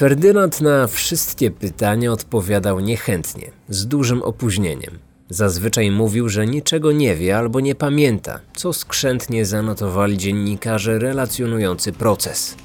Ferdynand 0.00 0.60
na 0.60 0.86
wszystkie 0.86 1.50
pytania 1.50 2.12
odpowiadał 2.12 2.80
niechętnie, 2.80 3.50
z 3.68 3.86
dużym 3.86 4.22
opóźnieniem. 4.22 4.98
Zazwyczaj 5.28 5.90
mówił, 5.90 6.28
że 6.28 6.46
niczego 6.46 6.92
nie 6.92 7.16
wie 7.16 7.38
albo 7.38 7.60
nie 7.60 7.74
pamięta, 7.74 8.40
co 8.56 8.72
skrzętnie 8.72 9.46
zanotowali 9.46 10.18
dziennikarze 10.18 10.98
relacjonujący 10.98 11.92
proces. 11.92 12.56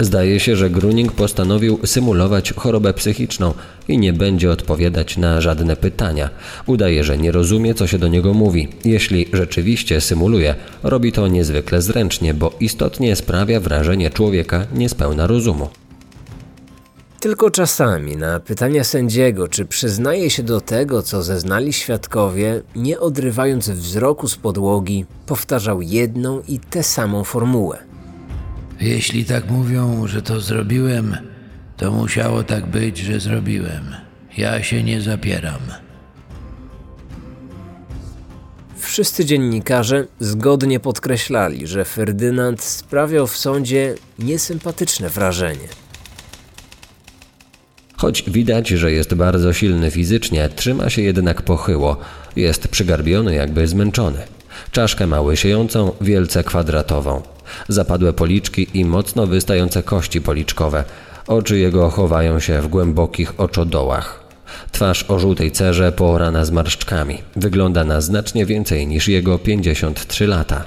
Zdaje 0.00 0.40
się, 0.40 0.56
że 0.56 0.70
Gruning 0.70 1.12
postanowił 1.12 1.78
symulować 1.86 2.52
chorobę 2.52 2.94
psychiczną 2.94 3.54
i 3.88 3.98
nie 3.98 4.12
będzie 4.12 4.50
odpowiadać 4.50 5.16
na 5.16 5.40
żadne 5.40 5.76
pytania. 5.76 6.30
Udaje, 6.66 7.04
że 7.04 7.18
nie 7.18 7.32
rozumie, 7.32 7.74
co 7.74 7.86
się 7.86 7.98
do 7.98 8.08
niego 8.08 8.34
mówi. 8.34 8.68
Jeśli 8.84 9.26
rzeczywiście 9.32 10.00
symuluje, 10.00 10.54
robi 10.82 11.12
to 11.12 11.28
niezwykle 11.28 11.82
zręcznie, 11.82 12.34
bo 12.34 12.52
istotnie 12.60 13.16
sprawia 13.16 13.60
wrażenie 13.60 14.10
człowieka 14.10 14.66
niespełna 14.74 15.26
rozumu. 15.26 15.68
Tylko 17.20 17.50
czasami 17.50 18.16
na 18.16 18.40
pytania 18.40 18.84
sędziego, 18.84 19.48
czy 19.48 19.64
przyznaje 19.64 20.30
się 20.30 20.42
do 20.42 20.60
tego, 20.60 21.02
co 21.02 21.22
zeznali 21.22 21.72
świadkowie, 21.72 22.62
nie 22.76 23.00
odrywając 23.00 23.70
wzroku 23.70 24.28
z 24.28 24.36
podłogi, 24.36 25.04
powtarzał 25.26 25.82
jedną 25.82 26.42
i 26.48 26.58
tę 26.58 26.82
samą 26.82 27.24
formułę. 27.24 27.91
Jeśli 28.80 29.24
tak 29.24 29.50
mówią, 29.50 30.06
że 30.06 30.22
to 30.22 30.40
zrobiłem, 30.40 31.16
to 31.76 31.90
musiało 31.90 32.42
tak 32.42 32.66
być, 32.66 32.98
że 32.98 33.20
zrobiłem. 33.20 33.94
Ja 34.36 34.62
się 34.62 34.82
nie 34.82 35.00
zapieram. 35.00 35.60
Wszyscy 38.76 39.24
dziennikarze 39.24 40.06
zgodnie 40.20 40.80
podkreślali, 40.80 41.66
że 41.66 41.84
Ferdynand 41.84 42.62
sprawiał 42.62 43.26
w 43.26 43.36
sądzie 43.36 43.94
niesympatyczne 44.18 45.08
wrażenie. 45.08 45.68
Choć 47.96 48.30
widać, 48.30 48.68
że 48.68 48.92
jest 48.92 49.14
bardzo 49.14 49.52
silny 49.52 49.90
fizycznie, 49.90 50.48
trzyma 50.56 50.90
się 50.90 51.02
jednak 51.02 51.42
pochyło. 51.42 51.96
Jest 52.36 52.68
przygarbiony, 52.68 53.34
jakby 53.34 53.66
zmęczony. 53.66 54.18
Czaszkę 54.70 55.06
ma 55.06 55.20
łysiejącą, 55.20 55.92
wielce 56.00 56.44
kwadratową. 56.44 57.22
Zapadłe 57.68 58.12
policzki 58.12 58.66
i 58.74 58.84
mocno 58.84 59.26
wystające 59.26 59.82
kości 59.82 60.20
policzkowe. 60.20 60.84
Oczy 61.26 61.58
jego 61.58 61.90
chowają 61.90 62.40
się 62.40 62.62
w 62.62 62.68
głębokich 62.68 63.40
oczodołach. 63.40 64.24
Twarz 64.72 65.04
o 65.10 65.18
żółtej 65.18 65.52
cerze 65.52 65.92
poorana 65.92 66.44
zmarszczkami. 66.44 67.18
Wygląda 67.36 67.84
na 67.84 68.00
znacznie 68.00 68.46
więcej 68.46 68.86
niż 68.86 69.08
jego 69.08 69.38
53 69.38 70.26
lata. 70.26 70.64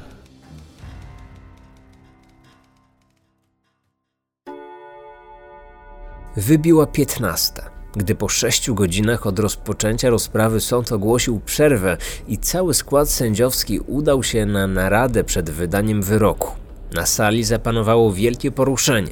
Wybiła 6.37 6.87
piętnasta. 6.87 7.69
Gdy 7.95 8.15
po 8.15 8.29
sześciu 8.29 8.75
godzinach 8.75 9.27
od 9.27 9.39
rozpoczęcia 9.39 10.09
rozprawy 10.09 10.61
sąd 10.61 10.91
ogłosił 10.91 11.39
przerwę 11.39 11.97
i 12.27 12.37
cały 12.37 12.73
skład 12.73 13.09
sędziowski 13.09 13.79
udał 13.79 14.23
się 14.23 14.45
na 14.45 14.67
naradę 14.67 15.23
przed 15.23 15.49
wydaniem 15.49 16.01
wyroku. 16.01 16.64
Na 16.95 17.05
sali 17.05 17.43
zapanowało 17.43 18.13
wielkie 18.13 18.51
poruszenie. 18.51 19.11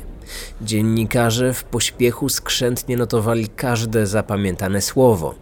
Dziennikarze 0.62 1.54
w 1.54 1.63
pośpiechu 1.63 2.30
skrzętnie 2.30 2.98
notowali 2.98 3.48
każde 3.48 4.08
zapamiętane 4.08 4.82
słowo. 4.82 5.36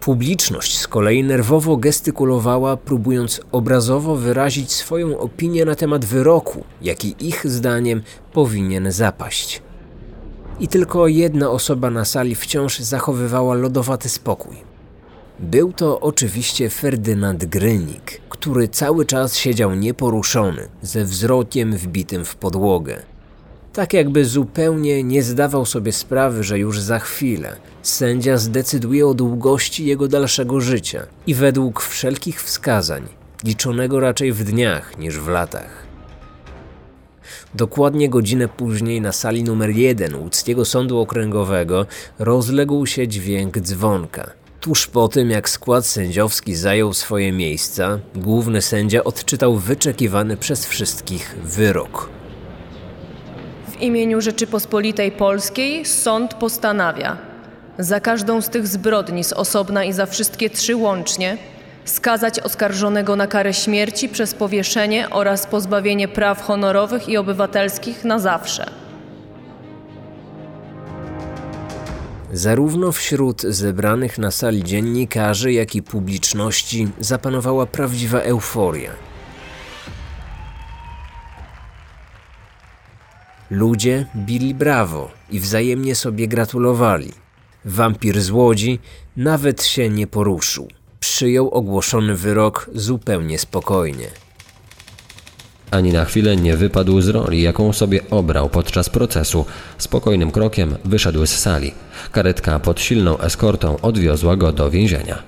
Publiczność 0.00 0.78
z 0.78 0.88
kolei 0.88 1.24
nerwowo 1.24 1.76
gestykulowała, 1.76 2.76
próbując 2.76 3.40
obrazowo 3.52 4.16
wyrazić 4.16 4.72
swoją 4.72 5.18
opinię 5.18 5.64
na 5.64 5.74
temat 5.74 6.04
wyroku, 6.04 6.64
jaki 6.82 7.14
ich 7.18 7.46
zdaniem 7.46 8.02
powinien 8.32 8.92
zapaść. 8.92 9.62
I 10.60 10.68
tylko 10.68 11.06
jedna 11.06 11.50
osoba 11.50 11.90
na 11.90 12.04
sali 12.04 12.34
wciąż 12.34 12.78
zachowywała 12.78 13.54
lodowaty 13.54 14.08
spokój. 14.08 14.75
Był 15.38 15.72
to 15.72 16.00
oczywiście 16.00 16.70
Ferdynand 16.70 17.44
Grynik, 17.44 18.20
który 18.28 18.68
cały 18.68 19.06
czas 19.06 19.36
siedział 19.36 19.74
nieporuszony, 19.74 20.68
ze 20.82 21.04
wzrokiem 21.04 21.76
wbitym 21.76 22.24
w 22.24 22.36
podłogę. 22.36 23.02
Tak 23.72 23.92
jakby 23.92 24.24
zupełnie 24.24 25.02
nie 25.02 25.22
zdawał 25.22 25.66
sobie 25.66 25.92
sprawy, 25.92 26.44
że 26.44 26.58
już 26.58 26.80
za 26.80 26.98
chwilę 26.98 27.56
sędzia 27.82 28.36
zdecyduje 28.36 29.06
o 29.06 29.14
długości 29.14 29.86
jego 29.86 30.08
dalszego 30.08 30.60
życia 30.60 31.06
i 31.26 31.34
według 31.34 31.82
wszelkich 31.82 32.42
wskazań, 32.42 33.02
liczonego 33.44 34.00
raczej 34.00 34.32
w 34.32 34.44
dniach 34.44 34.98
niż 34.98 35.20
w 35.20 35.28
latach. 35.28 35.86
Dokładnie 37.54 38.08
godzinę 38.08 38.48
później 38.48 39.00
na 39.00 39.12
sali 39.12 39.44
numer 39.44 39.70
jeden 39.70 40.14
łódzkiego 40.14 40.64
sądu 40.64 40.98
okręgowego 40.98 41.86
rozległ 42.18 42.86
się 42.86 43.08
dźwięk 43.08 43.58
dzwonka. 43.58 44.45
Tuż 44.60 44.86
po 44.86 45.08
tym, 45.08 45.30
jak 45.30 45.48
skład 45.48 45.86
sędziowski 45.86 46.54
zajął 46.54 46.92
swoje 46.92 47.32
miejsca, 47.32 47.98
główny 48.14 48.62
sędzia 48.62 49.04
odczytał 49.04 49.56
wyczekiwany 49.56 50.36
przez 50.36 50.66
wszystkich 50.66 51.36
wyrok. 51.42 52.08
W 53.68 53.80
imieniu 53.80 54.20
Rzeczypospolitej 54.20 55.12
Polskiej 55.12 55.84
sąd 55.84 56.34
postanawia 56.34 57.16
za 57.78 58.00
każdą 58.00 58.42
z 58.42 58.48
tych 58.48 58.66
zbrodni 58.66 59.24
z 59.24 59.32
osobna 59.32 59.84
i 59.84 59.92
za 59.92 60.06
wszystkie 60.06 60.50
trzy 60.50 60.76
łącznie 60.76 61.38
skazać 61.84 62.40
oskarżonego 62.40 63.16
na 63.16 63.26
karę 63.26 63.54
śmierci 63.54 64.08
przez 64.08 64.34
powieszenie 64.34 65.10
oraz 65.10 65.46
pozbawienie 65.46 66.08
praw 66.08 66.42
honorowych 66.42 67.08
i 67.08 67.16
obywatelskich 67.16 68.04
na 68.04 68.18
zawsze. 68.18 68.70
Zarówno 72.36 72.92
wśród 72.92 73.42
zebranych 73.42 74.18
na 74.18 74.30
sali 74.30 74.64
dziennikarzy, 74.64 75.52
jak 75.52 75.74
i 75.74 75.82
publiczności 75.82 76.88
zapanowała 77.00 77.66
prawdziwa 77.66 78.18
euforia. 78.18 78.92
Ludzie 83.50 84.06
bili 84.16 84.54
brawo 84.54 85.10
i 85.30 85.40
wzajemnie 85.40 85.94
sobie 85.94 86.28
gratulowali. 86.28 87.12
Wampir 87.64 88.20
z 88.20 88.30
łodzi 88.30 88.78
nawet 89.16 89.64
się 89.64 89.88
nie 89.90 90.06
poruszył. 90.06 90.68
Przyjął 91.00 91.50
ogłoszony 91.50 92.16
wyrok 92.16 92.70
zupełnie 92.74 93.38
spokojnie. 93.38 94.25
Ani 95.70 95.92
na 95.92 96.04
chwilę 96.04 96.36
nie 96.36 96.56
wypadł 96.56 97.00
z 97.00 97.08
roli, 97.08 97.42
jaką 97.42 97.72
sobie 97.72 98.00
obrał 98.10 98.48
podczas 98.48 98.88
procesu. 98.90 99.44
Spokojnym 99.78 100.30
krokiem 100.30 100.76
wyszedł 100.84 101.26
z 101.26 101.30
sali. 101.30 101.72
Karetka 102.12 102.58
pod 102.58 102.80
silną 102.80 103.18
eskortą 103.18 103.80
odwiozła 103.80 104.36
go 104.36 104.52
do 104.52 104.70
więzienia. 104.70 105.22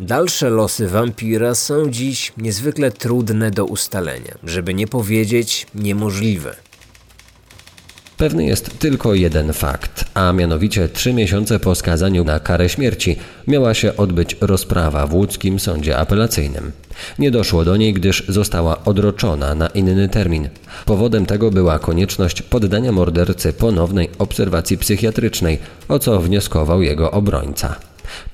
Dalsze 0.00 0.50
losy 0.50 0.88
wampira 0.88 1.54
są 1.54 1.90
dziś 1.90 2.32
niezwykle 2.36 2.90
trudne 2.90 3.50
do 3.50 3.64
ustalenia, 3.64 4.34
żeby 4.44 4.74
nie 4.74 4.86
powiedzieć 4.86 5.66
niemożliwe. 5.74 6.56
Pewny 8.24 8.44
jest 8.44 8.78
tylko 8.78 9.14
jeden 9.14 9.52
fakt, 9.52 10.04
a 10.14 10.32
mianowicie 10.32 10.88
trzy 10.88 11.12
miesiące 11.12 11.60
po 11.60 11.74
skazaniu 11.74 12.24
na 12.24 12.40
karę 12.40 12.68
śmierci 12.68 13.16
miała 13.46 13.74
się 13.74 13.96
odbyć 13.96 14.36
rozprawa 14.40 15.06
w 15.06 15.14
łódzkim 15.14 15.60
sądzie 15.60 15.98
apelacyjnym. 15.98 16.72
Nie 17.18 17.30
doszło 17.30 17.64
do 17.64 17.76
niej, 17.76 17.92
gdyż 17.92 18.24
została 18.28 18.84
odroczona 18.84 19.54
na 19.54 19.66
inny 19.66 20.08
termin. 20.08 20.48
Powodem 20.84 21.26
tego 21.26 21.50
była 21.50 21.78
konieczność 21.78 22.42
poddania 22.42 22.92
mordercy 22.92 23.52
ponownej 23.52 24.08
obserwacji 24.18 24.78
psychiatrycznej, 24.78 25.58
o 25.88 25.98
co 25.98 26.20
wnioskował 26.20 26.82
jego 26.82 27.10
obrońca. 27.10 27.76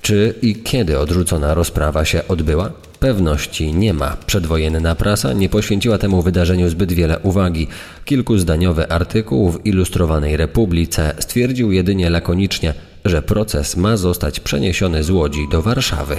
Czy 0.01 0.33
i 0.41 0.55
kiedy 0.55 0.99
odrzucona 0.99 1.53
rozprawa 1.53 2.05
się 2.05 2.27
odbyła? 2.27 2.71
Pewności 3.01 3.73
nie 3.73 3.93
ma. 3.93 4.17
Przedwojenna 4.25 4.95
prasa 4.95 5.33
nie 5.33 5.49
poświęciła 5.49 5.97
temu 5.97 6.21
wydarzeniu 6.21 6.69
zbyt 6.69 6.93
wiele 6.93 7.19
uwagi. 7.19 7.67
Kilkuzdaniowy 8.05 8.89
artykuł 8.89 9.51
w 9.51 9.65
Ilustrowanej 9.65 10.37
Republice 10.37 11.13
stwierdził 11.19 11.71
jedynie 11.71 12.09
lakonicznie, 12.09 12.73
że 13.05 13.21
proces 13.21 13.77
ma 13.77 13.97
zostać 13.97 14.39
przeniesiony 14.39 15.03
z 15.03 15.09
Łodzi 15.09 15.47
do 15.51 15.61
Warszawy. 15.61 16.17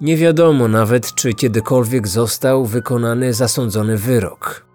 Nie 0.00 0.16
wiadomo 0.16 0.68
nawet, 0.68 1.14
czy 1.14 1.34
kiedykolwiek 1.34 2.08
został 2.08 2.64
wykonany 2.64 3.34
zasądzony 3.34 3.98
wyrok. 3.98 4.65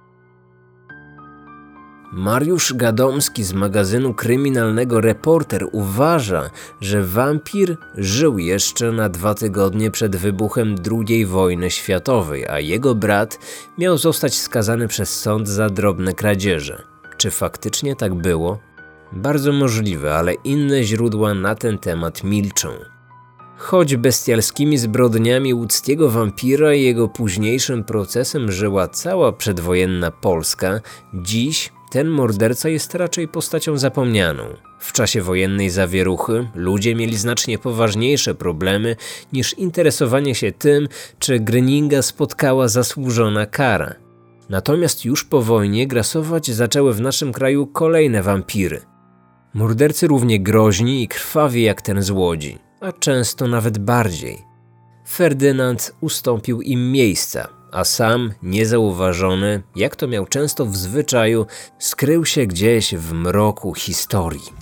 Mariusz 2.13 2.73
Gadomski 2.73 3.43
z 3.43 3.53
magazynu 3.53 4.13
kryminalnego 4.13 5.01
Reporter 5.01 5.65
uważa, 5.71 6.49
że 6.81 7.03
wampir 7.03 7.77
żył 7.97 8.37
jeszcze 8.37 8.91
na 8.91 9.09
dwa 9.09 9.33
tygodnie 9.33 9.91
przed 9.91 10.15
wybuchem 10.15 10.75
II 10.91 11.25
wojny 11.25 11.71
światowej, 11.71 12.47
a 12.47 12.59
jego 12.59 12.95
brat 12.95 13.39
miał 13.77 13.97
zostać 13.97 14.39
skazany 14.39 14.87
przez 14.87 15.19
sąd 15.19 15.47
za 15.47 15.69
drobne 15.69 16.13
kradzieże. 16.13 16.83
Czy 17.17 17.31
faktycznie 17.31 17.95
tak 17.95 18.13
było? 18.13 18.59
Bardzo 19.11 19.53
możliwe, 19.53 20.15
ale 20.15 20.33
inne 20.33 20.83
źródła 20.83 21.33
na 21.33 21.55
ten 21.55 21.77
temat 21.77 22.23
milczą. 22.23 22.69
Choć 23.57 23.95
bestialskimi 23.95 24.77
zbrodniami 24.77 25.53
łódzkiego 25.53 26.09
wampira 26.09 26.73
i 26.73 26.83
jego 26.83 27.07
późniejszym 27.07 27.83
procesem 27.83 28.51
żyła 28.51 28.87
cała 28.87 29.31
przedwojenna 29.31 30.11
Polska, 30.11 30.81
dziś 31.13 31.71
ten 31.91 32.07
morderca 32.07 32.69
jest 32.69 32.95
raczej 32.95 33.27
postacią 33.27 33.77
zapomnianą. 33.77 34.43
W 34.79 34.93
czasie 34.93 35.21
wojennej 35.21 35.69
zawieruchy 35.69 36.47
ludzie 36.55 36.95
mieli 36.95 37.17
znacznie 37.17 37.57
poważniejsze 37.57 38.35
problemy 38.35 38.95
niż 39.33 39.53
interesowanie 39.53 40.35
się 40.35 40.51
tym, 40.51 40.87
czy 41.19 41.39
Gryninga 41.39 42.01
spotkała 42.01 42.67
zasłużona 42.67 43.45
kara. 43.45 43.95
Natomiast 44.49 45.05
już 45.05 45.23
po 45.23 45.41
wojnie 45.41 45.87
grasować 45.87 46.51
zaczęły 46.51 46.93
w 46.93 47.01
naszym 47.01 47.33
kraju 47.33 47.67
kolejne 47.67 48.23
wampiry. 48.23 48.81
Mordercy 49.53 50.07
równie 50.07 50.39
groźni 50.39 51.03
i 51.03 51.07
krwawi 51.07 51.63
jak 51.63 51.81
ten 51.81 52.01
z 52.01 52.11
Łodzi, 52.11 52.57
a 52.79 52.91
często 52.91 53.47
nawet 53.47 53.77
bardziej. 53.77 54.37
Ferdynand 55.07 55.95
ustąpił 56.01 56.61
im 56.61 56.91
miejsca, 56.91 57.47
a 57.71 57.83
sam, 57.83 58.33
niezauważony, 58.43 59.61
jak 59.75 59.95
to 59.95 60.07
miał 60.07 60.25
często 60.25 60.65
w 60.65 60.77
zwyczaju, 60.77 61.45
skrył 61.79 62.25
się 62.25 62.45
gdzieś 62.45 62.95
w 62.95 63.13
mroku 63.13 63.73
historii. 63.73 64.60